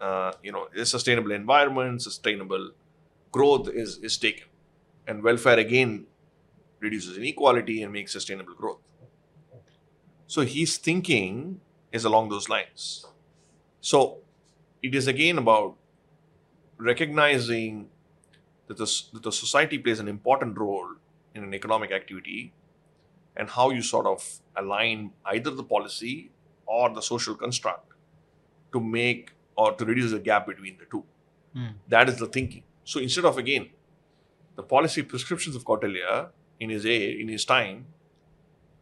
[0.00, 2.70] uh, you know a sustainable environment sustainable
[3.32, 4.46] growth is is taken.
[5.06, 6.06] And welfare again
[6.80, 8.78] reduces inequality and makes sustainable growth.
[10.26, 11.60] So his thinking
[11.92, 13.06] is along those lines.
[13.80, 14.18] So
[14.82, 15.76] it is again about
[16.76, 17.88] recognizing
[18.66, 20.90] that the, that the society plays an important role
[21.34, 22.52] in an economic activity
[23.36, 26.30] and how you sort of align either the policy
[26.66, 27.92] or the social construct
[28.72, 31.04] to make or to reduce the gap between the two.
[31.54, 31.68] Hmm.
[31.88, 32.64] That is the thinking.
[32.84, 33.70] So instead of again
[34.56, 36.30] the policy prescriptions of Kautilya
[36.60, 37.86] in his a in his time,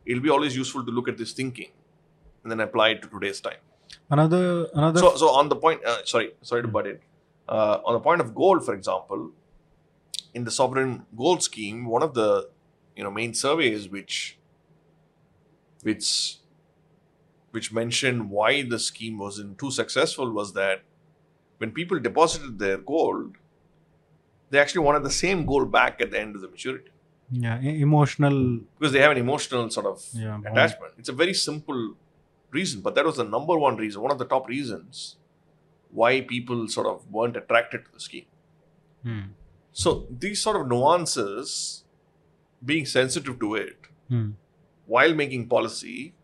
[0.04, 1.70] it'll be always useful to look at this thinking
[2.42, 3.62] and then apply it to today's time.
[4.10, 6.98] Another another So, so on the point, uh, sorry, sorry to butt in.
[7.48, 9.30] Uh, on the point of gold, for example,
[10.34, 12.48] in the sovereign gold scheme, one of the
[12.94, 14.38] you know main surveys which
[15.82, 16.38] which
[17.50, 20.82] which mentioned why the scheme wasn't too successful was that
[21.58, 23.36] when people deposited their gold,
[24.50, 26.90] they actually wanted the same gold back at the end of the maturity
[27.30, 30.92] yeah emotional because they have an emotional sort of yeah attachment.
[30.98, 31.94] It's a very simple
[32.50, 35.16] reason, but that was the number one reason, one of the top reasons
[35.90, 38.26] why people sort of weren't attracted to the scheme.
[39.02, 39.20] Hmm.
[39.72, 41.84] So these sort of nuances,
[42.64, 43.76] being sensitive to it
[44.08, 44.30] Hmm.
[44.86, 46.14] while making policy,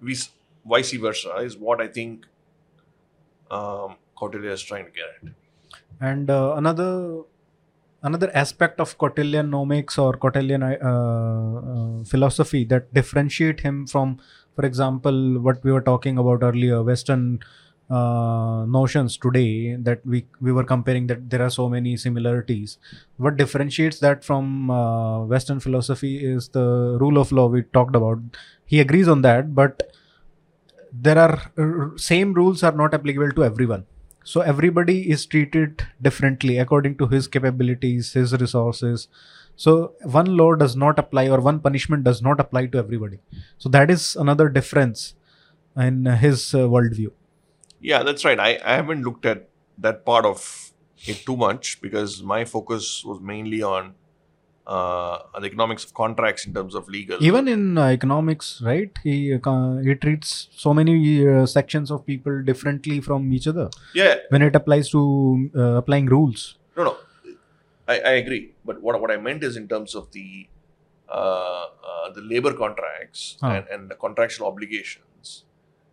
[0.00, 0.30] vice
[0.66, 2.26] vice versa, is what I think
[3.50, 5.32] um, Kautilya is trying to get at.
[6.00, 7.22] And uh, another
[8.04, 14.20] another aspect of Kautilyanomics or Kautilyan uh, uh, philosophy that differentiate him from,
[14.54, 17.40] for example, what we were talking about earlier, Western
[17.90, 22.78] uh, notions today that we we were comparing that there are so many similarities.
[23.16, 28.18] What differentiates that from uh, Western philosophy is the rule of law we talked about.
[28.66, 29.82] He agrees on that, but
[30.92, 33.84] there are uh, same rules are not applicable to everyone
[34.24, 39.08] so everybody is treated differently according to his capabilities his resources.
[39.56, 43.20] So one law does not apply or one punishment does not apply to everybody.
[43.58, 45.14] So that is another difference
[45.76, 47.12] in his uh, worldview.
[47.80, 48.40] Yeah, that's right.
[48.40, 49.48] I, I haven't looked at
[49.78, 50.72] that part of
[51.04, 53.94] it too much because my focus was mainly on
[54.66, 57.22] uh, the economics of contracts in terms of legal.
[57.22, 60.94] even in uh, economics right he uh, he treats so many
[61.28, 66.06] uh, sections of people differently from each other yeah, when it applies to uh, applying
[66.06, 66.96] rules no, no,
[67.86, 68.52] I, I agree.
[68.64, 70.48] But what what I meant is in terms of the
[71.08, 73.48] uh, uh, the labor contracts Huh.
[73.48, 75.44] and, and the contractual obligations.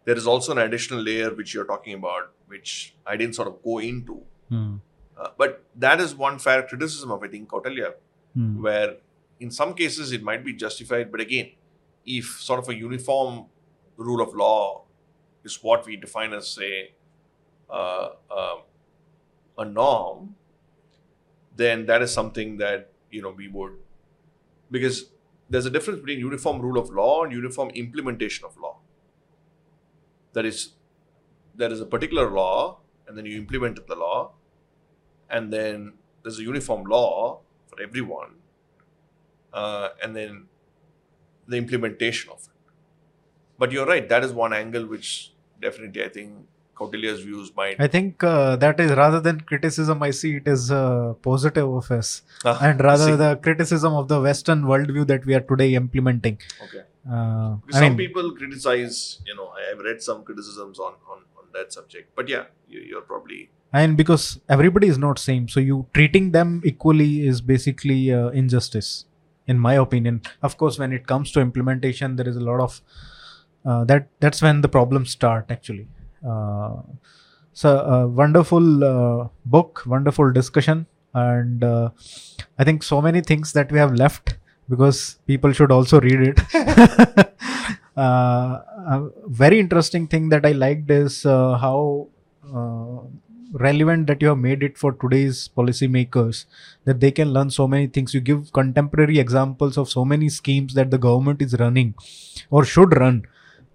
[0.06, 3.62] There is also an additional layer which you're talking about, which I didn't sort of
[3.64, 4.22] go into.
[4.50, 4.78] Hmm.
[5.38, 7.94] But that is one fair criticism of I think Kautilya,
[8.34, 8.62] Hmm.
[8.62, 8.96] where
[9.42, 11.52] in some cases it might be justified, but again,
[12.06, 13.46] if sort of a uniform
[13.98, 14.84] rule of law
[15.44, 16.94] is what we define as, say,
[17.70, 18.56] uh, uh,
[19.58, 20.36] a norm,
[21.56, 23.74] then that is something that you know we would
[24.70, 25.12] because
[25.50, 28.78] there's a difference between uniform rule of law and uniform implementation of law.
[30.32, 30.76] That is,
[31.54, 34.32] there is a particular law, and then you implement the law,
[35.30, 37.42] and then there's a uniform law
[37.72, 38.36] for everyone,
[39.54, 40.46] uh, and then
[41.48, 42.48] the implementation of it.
[43.58, 46.34] But you're right, that is one angle which definitely I think
[46.76, 47.80] Kautilya's views might.
[47.80, 51.92] I think uh, that is rather than criticism, I see it as uh, positive of
[51.92, 56.40] us, Ah, and rather the criticism of the Western worldview that we are today implementing.
[56.64, 56.84] Okay.
[57.10, 61.20] Uh, some mean, people criticize, you know, I have read some criticisms on, on
[61.54, 62.16] that subject.
[62.16, 66.62] But yeah, you, you're probably and because everybody is not same so you treating them
[66.66, 69.06] equally is basically uh, injustice
[69.48, 70.22] in my opinion.
[70.42, 72.82] Of course when it comes to implementation there is a lot of
[73.66, 75.88] uh, that that's when the problems start actually.
[76.28, 76.82] Uh,
[77.54, 80.88] so uh, wonderful uh, book wonderful discussion.
[81.14, 81.90] And uh,
[82.58, 84.36] i think so many things that we have left
[84.70, 86.40] because people should also read it
[87.98, 88.62] uh,
[88.96, 92.08] a very interesting thing that i liked is uh, how
[92.56, 93.00] uh,
[93.54, 96.46] relevant that you have made it for today's policymakers
[96.86, 100.74] that they can learn so many things you give contemporary examples of so many schemes
[100.74, 101.94] that the government is running
[102.50, 103.26] or should run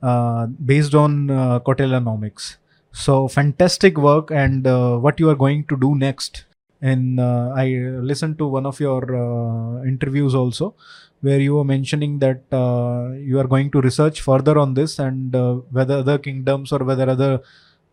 [0.02, 2.56] uh, based on uh, Kautilyanomics.
[2.92, 6.44] So fantastic work, and uh, what you are going to do next.
[6.82, 7.66] And I
[8.10, 9.02] listened to one of your
[9.86, 10.74] interviews also,
[11.20, 15.34] where you were mentioning that uh, you are going to research further on this and
[15.34, 17.40] uh, whether other kingdoms or whether other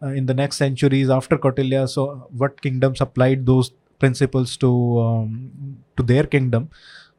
[0.02, 5.78] uh, in the next centuries after Kautilya, so what kingdoms applied those principles to um,
[5.98, 6.70] to their kingdom.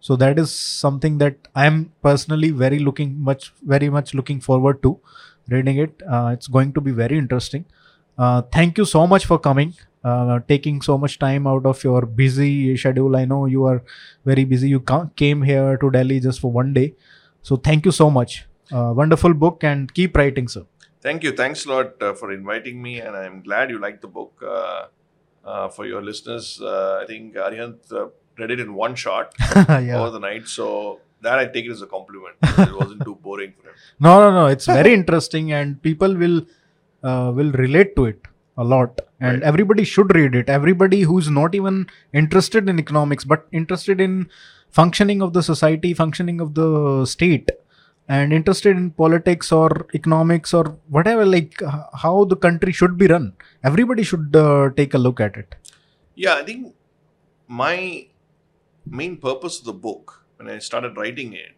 [0.00, 4.82] So that is something that i am personally very looking much very much looking forward
[4.82, 5.00] to
[5.48, 6.02] reading it.
[6.10, 7.64] Uh, it's going to be very interesting.
[8.18, 9.74] Uh, thank you so much for coming
[10.04, 13.16] uh, taking so much time out of your busy schedule.
[13.16, 13.82] I know you are
[14.24, 14.68] very busy.
[14.68, 14.84] You
[15.16, 16.94] came here to delhi just for one day.
[17.42, 18.44] So thank you so much.
[18.72, 20.64] Uh, wonderful book and keep writing sir.
[21.00, 21.32] Thank you.
[21.32, 24.42] Thanks a lot uh, for inviting me, and I'm glad you liked the book.
[24.42, 24.86] Uh,
[25.44, 28.06] uh, for your listeners, uh, I think Arihant uh,
[28.38, 29.34] read it in one shot
[29.68, 29.98] yeah.
[29.98, 32.36] over the night, so that I take it as a compliment.
[32.42, 33.74] it wasn't too boring for him.
[34.00, 34.46] no no no.
[34.46, 36.46] It's very interesting and people will
[37.02, 38.26] uh, will relate to it
[38.56, 39.00] a lot.
[39.20, 39.42] And Right.
[39.42, 40.48] everybody should read it.
[40.48, 44.28] Everybody who's not even interested in economics but interested in
[44.70, 47.50] functioning of the society functioning of the state
[48.08, 51.54] and interested in politics or economics or whatever like
[52.02, 53.32] how the country should be run
[53.62, 55.54] everybody should uh, take a look at it.
[56.14, 56.74] Yeah, I think
[57.48, 58.06] my
[58.86, 61.54] main purpose of the book when I started writing it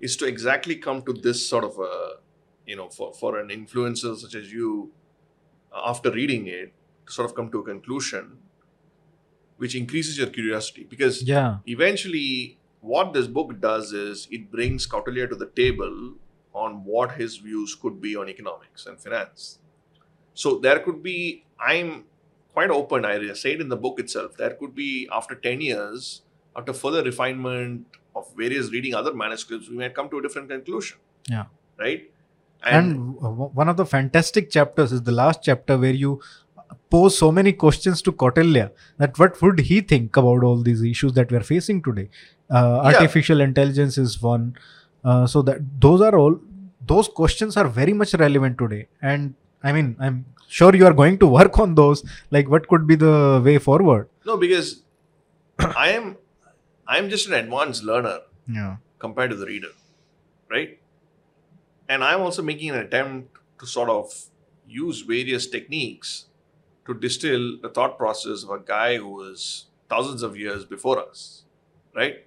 [0.00, 2.16] is to exactly come to this sort of a,
[2.66, 4.92] you know, for, for an influencer such as you,
[5.74, 6.72] after reading it,
[7.06, 8.38] to sort of come to a conclusion
[9.56, 10.84] which increases your curiosity.
[10.88, 16.14] Because yeah eventually, what this book does is it brings Kautilya to the table
[16.52, 19.58] on what his views could be on economics and finance.
[20.34, 22.04] So there could be, I'm
[22.52, 26.22] quite open, I say it in the book itself, there could be after 10 years,
[26.56, 30.98] after further refinement of various reading other manuscripts, we might come to a different conclusion.
[31.28, 31.46] Yeah.
[31.78, 32.12] Right?
[32.66, 36.20] And, w- one of the fantastic chapters is the last chapter where you
[36.90, 41.12] pose so many questions to Kautilya that what would he think about all these issues
[41.14, 42.08] that we are facing today?
[42.50, 42.98] Uh, Yeah.
[42.98, 44.56] artificial intelligence is one.
[45.04, 46.38] Uh, so that those are all
[46.86, 48.88] those questions are very much relevant today.
[49.02, 50.16] And i mean i'm
[50.54, 54.08] sure you are going to work on those like what could be the way forward?
[54.26, 54.82] No, because
[55.58, 56.16] I am,
[56.86, 58.76] I'm just an advanced learner yeah.
[58.98, 59.72] compared to the reader,
[60.50, 60.78] right?
[61.88, 64.12] And I'm also making an attempt to sort of
[64.66, 66.26] use various techniques
[66.86, 71.44] to distill the thought process of a guy who was thousands of years before us,
[71.94, 72.26] right?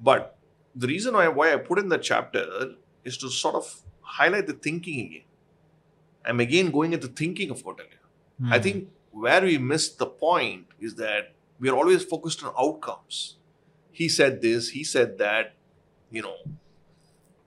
[0.00, 0.36] But
[0.74, 4.52] the reason why, why I put in the chapter is to sort of highlight the
[4.52, 5.22] thinking again.
[6.24, 7.98] I'm again going into thinking of Kautilya.
[8.50, 8.62] I Hmm.
[8.62, 13.36] think where we missed the point is that we are always focused on outcomes.
[13.90, 15.54] He said this, he said that.
[16.10, 16.36] You know,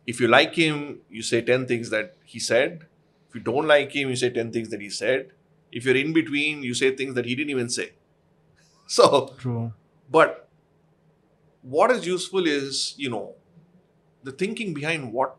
[0.06, 2.86] if you like him, you say 10 things that he said.
[3.30, 5.32] If you don't like him, you say 10 things that he said.
[5.72, 7.92] If you're in between, you say things that he didn't even say.
[8.88, 9.72] So, true
[10.12, 10.50] but
[11.62, 13.36] what is useful is, you know,
[14.24, 15.38] the thinking behind what,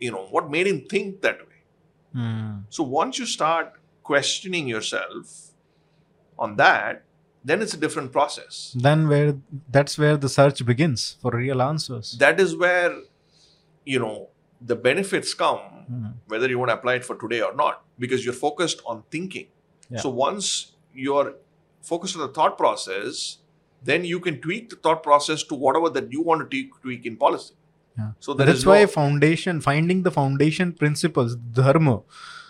[0.00, 1.60] you know, what made him think that way.
[2.12, 2.58] Hmm.
[2.68, 5.52] So once you start questioning yourself
[6.38, 7.04] on that,
[7.44, 8.74] then it's a different process.
[8.86, 9.36] then where
[9.70, 12.92] that's where the search begins for real answers That is where,
[13.84, 14.28] you know,
[14.60, 16.06] the benefits come, Hmm.
[16.28, 19.48] whether you want to apply it for today or not, because you're focused on thinking.
[19.90, 20.00] Yeah.
[20.00, 21.34] So once you're
[21.82, 23.38] focused on the thought process,
[23.82, 27.04] then you can tweak the thought process to whatever that you want to tweak, tweak
[27.04, 27.54] in policy.
[27.98, 28.12] Yeah.
[28.18, 32.00] So that's why no- foundation finding the foundation principles dharma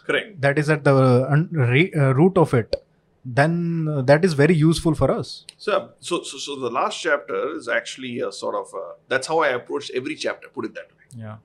[0.07, 0.41] correct.
[0.41, 2.77] that is at the uh, root of it
[3.25, 7.57] then uh, that is very useful for us So, so, so, so the last chapter
[7.57, 10.49] is actually a sort of a, that's how I approach every chapter.
[10.49, 11.04] Put it that way.
[11.15, 11.37] Yeah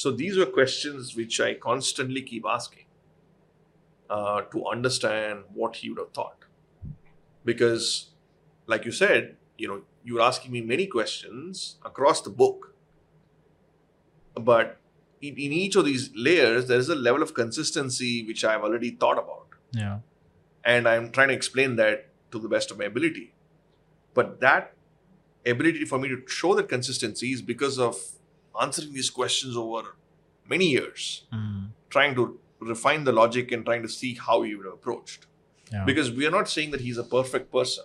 [0.00, 2.86] So these were questions which I constantly keep asking
[4.10, 6.46] uh, to understand what he would have thought.
[7.50, 7.86] Because,
[8.66, 12.74] like you said, you know, you were asking me many questions across the book,
[14.34, 14.78] but
[15.20, 18.90] in, in each of these layers, there is a level of consistency which I've already
[19.04, 19.60] thought about.
[19.82, 19.98] yeah
[20.64, 23.34] and I'm trying to explain that to the best of my ability.
[24.14, 24.74] But that
[25.44, 27.96] ability for me to show that consistency is because of
[28.60, 29.96] answering these questions over
[30.46, 31.66] many years, hmm.
[31.90, 35.26] trying to refine the logic and trying to see how he would have approached.
[35.72, 35.84] Yeah.
[35.84, 37.84] Because we are not saying that he's a perfect person,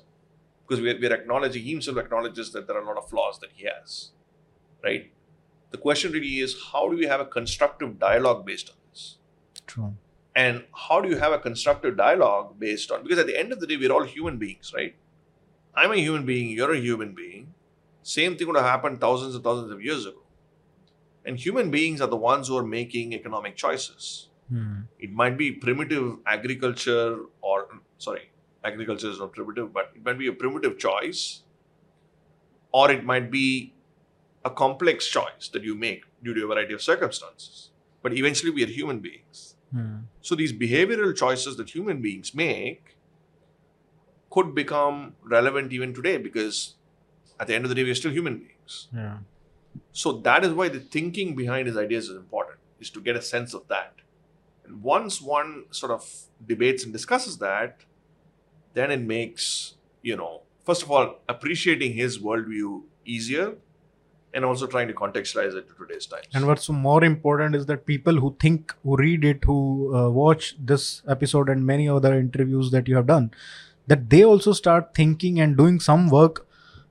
[0.68, 3.10] because we are, we are acknowledging he himself acknowledges that there are a lot of
[3.10, 4.12] flaws that he has,
[4.84, 5.12] right?
[5.72, 9.18] The question really is how do we have a constructive dialogue based on this?
[9.66, 9.96] True.
[10.36, 13.60] And how do you have a constructive dialogue based on because at the end of
[13.60, 14.96] the day, we're all human beings, right?
[15.76, 17.54] I'm a human being, you're a human being.
[18.04, 20.22] Same thing would have happened thousands and thousands of years ago.
[21.28, 24.30] And human beings are the ones who are making economic choices.
[24.50, 24.84] Hmm.
[24.98, 27.68] It might be primitive agriculture, or
[27.98, 28.32] sorry,
[28.64, 31.44] agriculture is not primitive, but it might be a primitive choice,
[32.72, 33.74] or it might be
[34.46, 37.72] a complex choice that you make due to a variety of circumstances.
[38.02, 39.56] But eventually, we are human beings.
[39.74, 39.98] Hmm.
[40.22, 42.96] So these behavioral choices that human beings make
[44.30, 46.76] could become relevant even today because
[47.38, 48.88] at the end of the day, we're still human beings.
[48.96, 49.18] Yeah.
[49.92, 53.22] So that is why the thinking behind his ideas is important, is to get a
[53.22, 53.94] sense of that.
[54.66, 56.10] And once one sort of
[56.46, 57.82] debates and discusses that,
[58.74, 63.56] then it makes, you know, first of all, appreciating his worldview easier
[64.34, 66.28] and also trying to contextualize it to today's times.
[66.34, 70.56] And what's more important is that people who think, who read it, who uh, watch
[70.60, 73.32] this episode and many other interviews that you have done,
[73.88, 76.46] that they also start thinking and doing some work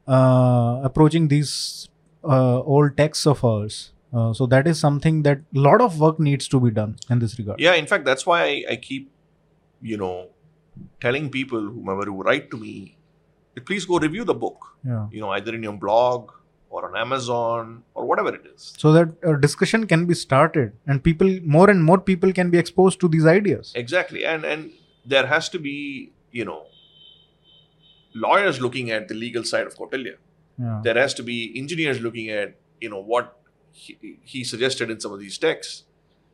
[0.08, 1.88] uh, approaching these
[2.28, 3.92] uh, old texts of ours.
[4.12, 7.18] Uh, so that is something that a lot of work needs to be done in
[7.18, 7.60] this regard.
[7.60, 9.10] Yeah, in fact, that's why I, I keep,
[9.82, 10.28] you know,
[11.00, 12.96] telling people, whomever who write to me,
[13.64, 15.08] please go review the book, Yeah.
[15.10, 16.30] you know, either in your blog
[16.70, 18.72] or on Amazon or whatever it is.
[18.78, 22.58] So that a discussion can be started and people, more and more people can be
[22.58, 23.72] exposed to these ideas.
[23.74, 24.24] Exactly.
[24.24, 24.72] And and
[25.04, 26.66] there has to be, you know,
[28.14, 30.16] lawyers looking at the legal side of Kautilya.
[30.58, 30.80] Yeah.
[30.82, 33.38] There has to be engineers looking at, you know, what
[33.72, 35.84] he, he suggested in some of these texts.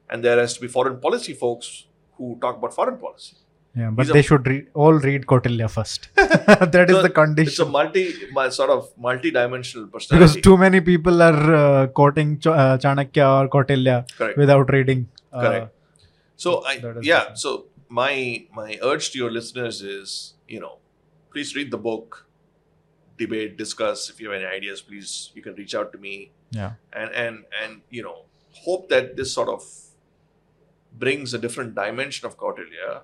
[0.09, 1.87] And there has to be foreign policy folks
[2.17, 3.37] who talk about foreign policy.
[3.75, 6.09] Yeah, but These are- they should read, all read Kautilya first.
[6.17, 7.49] that is the condition.
[7.49, 8.13] It's a multi,
[8.51, 14.07] sort of multi-dimensional because too many people are uh, quoting Ch- uh, Chanakya or Kautilya
[14.17, 14.37] Correct.
[14.37, 15.09] without reading.
[15.33, 15.75] Uh, Correct.
[16.37, 17.35] So I yeah.
[17.35, 20.79] So my my urge to your listeners is you know
[21.31, 22.27] please read the book,
[23.19, 24.09] debate, discuss.
[24.11, 26.73] If you have any ideas, please you can reach out to me Yeah.
[26.93, 28.25] and and and you know
[28.65, 29.65] hope that this sort of
[31.05, 33.01] brings a different dimension of Kautilya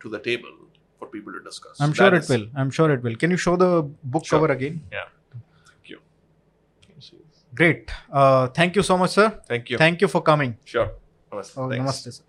[0.00, 0.54] to the table
[0.98, 1.80] for people to discuss.
[1.80, 2.46] I'm sure That it is- will.
[2.56, 3.16] I'm sure it will.
[3.16, 3.70] Can you show the
[4.16, 4.38] book Sure.
[4.40, 4.82] cover again?
[4.92, 5.08] Yeah.
[5.68, 6.00] Thank you.
[7.54, 7.90] Great.
[8.12, 9.28] Uh, thank you so much, sir.
[9.48, 9.78] Thank you.
[9.78, 10.56] Thank you for coming.
[10.64, 10.88] sure.
[11.32, 11.58] Namaste.
[11.58, 12.24] Oh, namaste, sir.